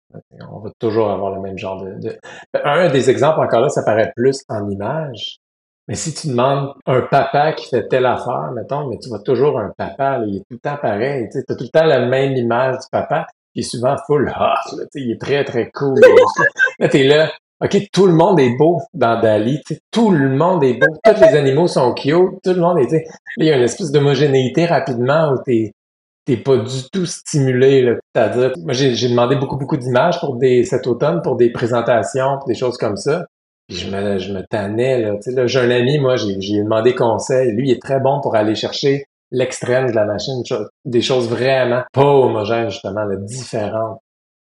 [0.49, 2.17] On va toujours avoir le même genre de,
[2.63, 5.37] Un des exemples encore là, ça paraît plus en image.
[5.87, 9.59] Mais si tu demandes un papa qui fait telle affaire, mettons, mais tu vois toujours
[9.59, 11.27] un papa, il est tout le temps pareil.
[11.31, 14.77] Tu as tout le temps la même image du papa, qui est souvent full hot.
[14.77, 15.99] Là, il est très, très cool.
[16.79, 17.31] là, t'es là,
[17.63, 19.61] OK, tout le monde est beau dans Dali.
[19.91, 20.87] Tout le monde est beau.
[21.03, 22.41] Tous les animaux sont cute.
[22.43, 22.91] Tout le monde est...
[22.91, 22.99] Là,
[23.37, 25.73] il y a une espèce d'homogénéité rapidement où t'es
[26.25, 27.81] t'es pas du tout stimulé.
[27.81, 32.37] Là, c'est-à-dire, moi, j'ai, demandé beaucoup, beaucoup d'images pour des, cet automne pour des présentations,
[32.37, 33.25] pour des choses comme ça.
[33.67, 35.01] Puis je me, je me tannais.
[35.01, 37.51] Là, tu sais, j'ai un ami, moi, j'ai, j'ai demandé conseil.
[37.51, 40.43] Lui, il est très bon pour aller chercher l'extrême de la machine,
[40.85, 43.99] des choses vraiment pas homogènes, justement, là, différentes.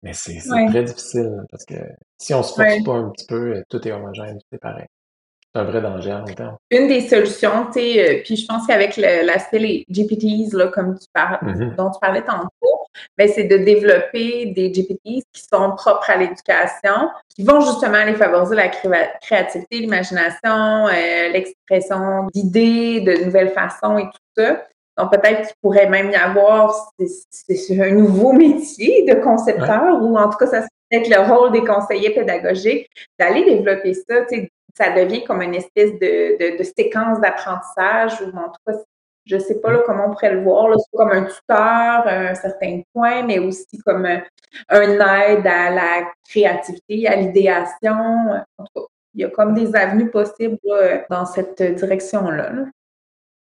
[0.03, 1.77] Mais c'est, c'est très difficile, parce que
[2.19, 4.87] si on se force pas un petit peu, tout est homogène, tout est pareil
[5.55, 6.59] un vrai danger en même temps.
[6.71, 10.99] Une des solutions, tu sais, euh, puis je pense qu'avec l'aspect les GPTs, là, comme
[10.99, 11.77] tu parles, mm-hmm.
[11.77, 12.87] dont tu parlais tantôt,
[13.19, 18.15] ben, c'est de développer des GPTs qui sont propres à l'éducation, qui vont justement aller
[18.15, 24.63] favoriser la créativité, l'imagination, euh, l'expression d'idées, de nouvelles façons et tout ça.
[24.99, 26.93] Donc, peut-être qu'il pourrait même y avoir
[27.31, 31.53] c'est un nouveau métier de concepteur, ou en tout cas, ça serait être le rôle
[31.53, 32.89] des conseillers pédagogiques
[33.19, 34.27] d'aller développer ça,
[34.75, 38.73] ça devient comme une espèce de, de, séquence d'apprentissage ou en tout cas,
[39.25, 42.35] je sais pas là, comment on pourrait le voir, là, comme un tuteur à un
[42.35, 44.23] certain point, mais aussi comme un,
[44.71, 47.95] aide à la créativité, à l'idéation.
[48.59, 50.59] En tout cas, il y a comme des avenues possibles
[51.11, 52.53] dans cette direction-là.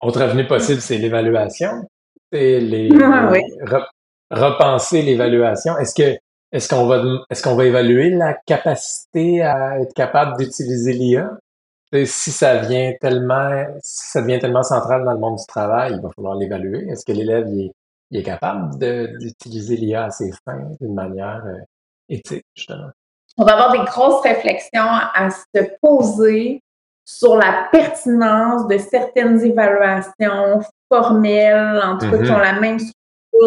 [0.01, 1.88] Autre avenue possible, c'est l'évaluation.
[2.32, 2.89] C'est les,
[4.32, 5.77] repenser l'évaluation.
[5.77, 6.17] Est-ce que
[6.51, 11.37] est-ce qu'on va, est-ce qu'on va évaluer la capacité à être capable d'utiliser l'IA?
[12.05, 16.01] Si ça vient tellement, si ça devient tellement central dans le monde du travail, il
[16.01, 16.87] va falloir l'évaluer.
[16.89, 17.71] Est-ce que l'élève il
[18.17, 18.77] est, capable
[19.19, 21.57] d'utiliser l'IA à ses fins d'une manière euh,
[22.09, 22.89] éthique, justement?
[23.37, 26.61] On va avoir des grosses réflexions à se poser
[27.05, 32.35] sur la pertinence de certaines évaluations formelles, en tout cas, qui mm-hmm.
[32.35, 32.79] ont la même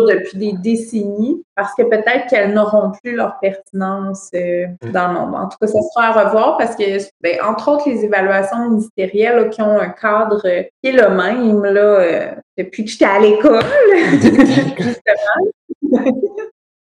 [0.01, 4.90] depuis des décennies parce que peut-être qu'elles n'auront plus leur pertinence euh, mm.
[4.93, 5.34] dans le monde.
[5.34, 9.51] En tout cas, ça sera à revoir parce que, ben, entre autres, les évaluations ministérielles
[9.51, 13.62] qui ont un cadre qui est le même là, euh, depuis que j'étais à l'école,
[14.78, 16.03] justement.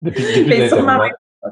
[0.02, 1.00] depuis, Mais sûrement,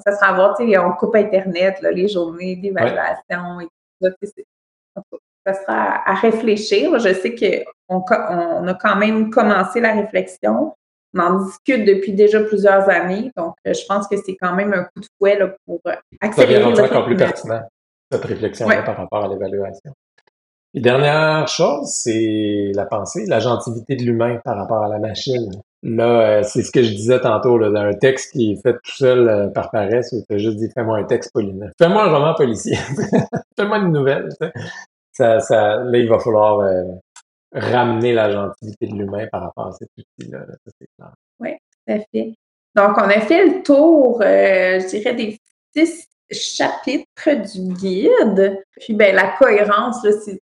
[0.05, 3.65] ça sera à voir, on coupe Internet, là, les journées d'évaluation et
[4.01, 5.01] tout ça.
[5.45, 6.99] Ça sera à réfléchir.
[6.99, 10.73] Je sais qu'on on a quand même commencé la réflexion
[11.13, 13.31] on en discute depuis déjà plusieurs années.
[13.35, 15.93] Donc, euh, je pense que c'est quand même un coup de fouet là, pour euh,
[16.21, 16.61] accélérer.
[16.61, 17.61] Ça devient encore plus pertinent,
[18.11, 19.93] cette réflexion-là par rapport à l'évaluation.
[20.75, 25.49] Et dernière chose, c'est la pensée, la gentilité de l'humain par rapport à la machine.
[25.81, 28.73] Là, euh, c'est ce que je disais tantôt, là, dans un texte qui est fait
[28.73, 31.69] tout seul par paresse, où tu as juste dit fais-moi un texte policier.
[31.79, 32.77] Fais-moi un roman policier.
[33.57, 34.29] fais-moi une nouvelle.
[35.11, 36.61] Ça, ça, là, il va falloir
[37.51, 40.45] ramener la gentilité de l'humain par rapport à cet outil-là.
[41.39, 42.33] Oui, tout à fait.
[42.75, 45.39] Donc, on a fait le tour, euh, je dirais, des
[45.75, 48.63] six chapitres du guide.
[48.79, 50.39] Puis, ben, la cohérence, là, c'est,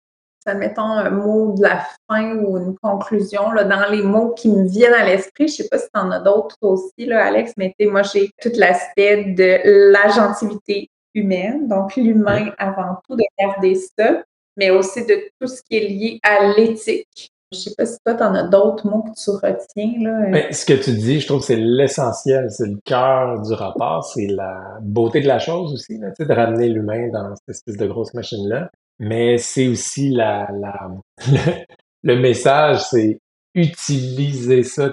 [0.44, 4.68] admettons, un mot de la fin ou une conclusion, là, dans les mots qui me
[4.68, 5.48] viennent à l'esprit.
[5.48, 8.30] Je ne sais pas si tu en as d'autres aussi, là, Alex, mais moi, j'ai
[8.42, 14.22] tout l'aspect de la gentilité humaine, donc l'humain avant tout, de garder ça
[14.60, 17.32] mais aussi de tout ce qui est lié à l'éthique.
[17.50, 19.92] Je ne sais pas si toi, tu en as d'autres mots que tu retiens.
[20.02, 20.30] Là.
[20.30, 24.04] Ben, ce que tu dis, je trouve que c'est l'essentiel, c'est le cœur du rapport,
[24.04, 28.14] c'est la beauté de la chose aussi, de ramener l'humain dans cette espèce de grosse
[28.14, 28.70] machine-là.
[29.00, 30.90] Mais c'est aussi la, la
[32.02, 33.18] le, message, c'est
[33.54, 34.92] utiliser ça,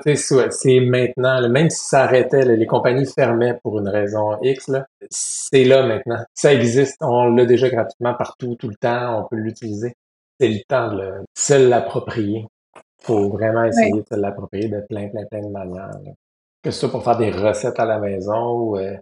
[0.50, 4.72] c'est maintenant, même si ça arrêtait, les compagnies fermaient pour une raison X,
[5.10, 6.24] c'est là maintenant.
[6.34, 9.94] Ça existe, on l'a déjà gratuitement partout, tout le temps, on peut l'utiliser.
[10.40, 12.46] C'est le temps de se l'approprier.
[13.02, 15.92] faut vraiment essayer de se l'approprier de plein, plein, plein de manières.
[16.64, 18.96] Que ce soit pour faire des recettes à la maison ou euh,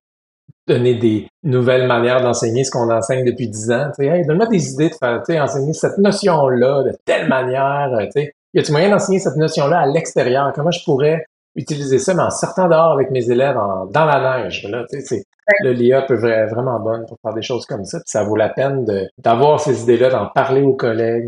[0.68, 3.92] donner des nouvelles manières d'enseigner ce qu'on enseigne depuis dix ans.
[4.00, 7.90] Hey, donne-moi des idées de faire, enseigner cette notion-là de telle manière.
[8.12, 10.52] sais y a-t-il moyen d'enseigner cette notion-là à l'extérieur?
[10.56, 11.26] Comment je pourrais
[11.56, 13.58] utiliser ça, mais en sortant dehors avec mes élèves
[13.92, 14.66] dans la neige?
[14.70, 15.24] Là, c'est,
[15.60, 18.00] Le l'IA peut être vraiment bonne pour faire des choses comme ça.
[18.00, 18.86] Puis ça vaut la peine
[19.18, 21.28] d'avoir ces idées-là, d'en parler aux collègues.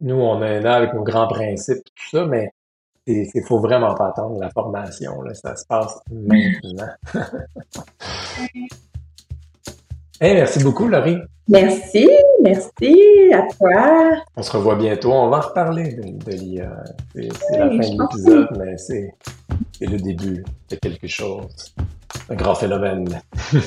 [0.00, 2.50] Nous, on est là avec nos grands principes, tout ça, mais
[3.06, 5.22] il faut vraiment pas attendre la formation.
[5.22, 5.32] Là.
[5.34, 6.88] Ça se passe maintenant.
[10.20, 11.18] merci beaucoup, Laurie.
[11.48, 12.08] Merci,
[12.42, 14.22] merci à toi.
[14.36, 15.12] On se revoit bientôt.
[15.12, 16.84] On va reparler de, l'IA.
[17.14, 19.14] C'est la fin de l'épisode, mais c'est
[19.80, 21.74] le début de quelque chose.
[22.30, 23.20] Un grand phénomène.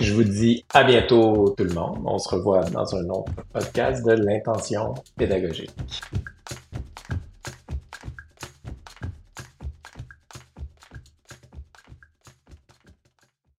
[0.00, 2.00] je vous dis à bientôt tout le monde.
[2.04, 5.70] On se revoit dans un autre podcast de l'intention pédagogique.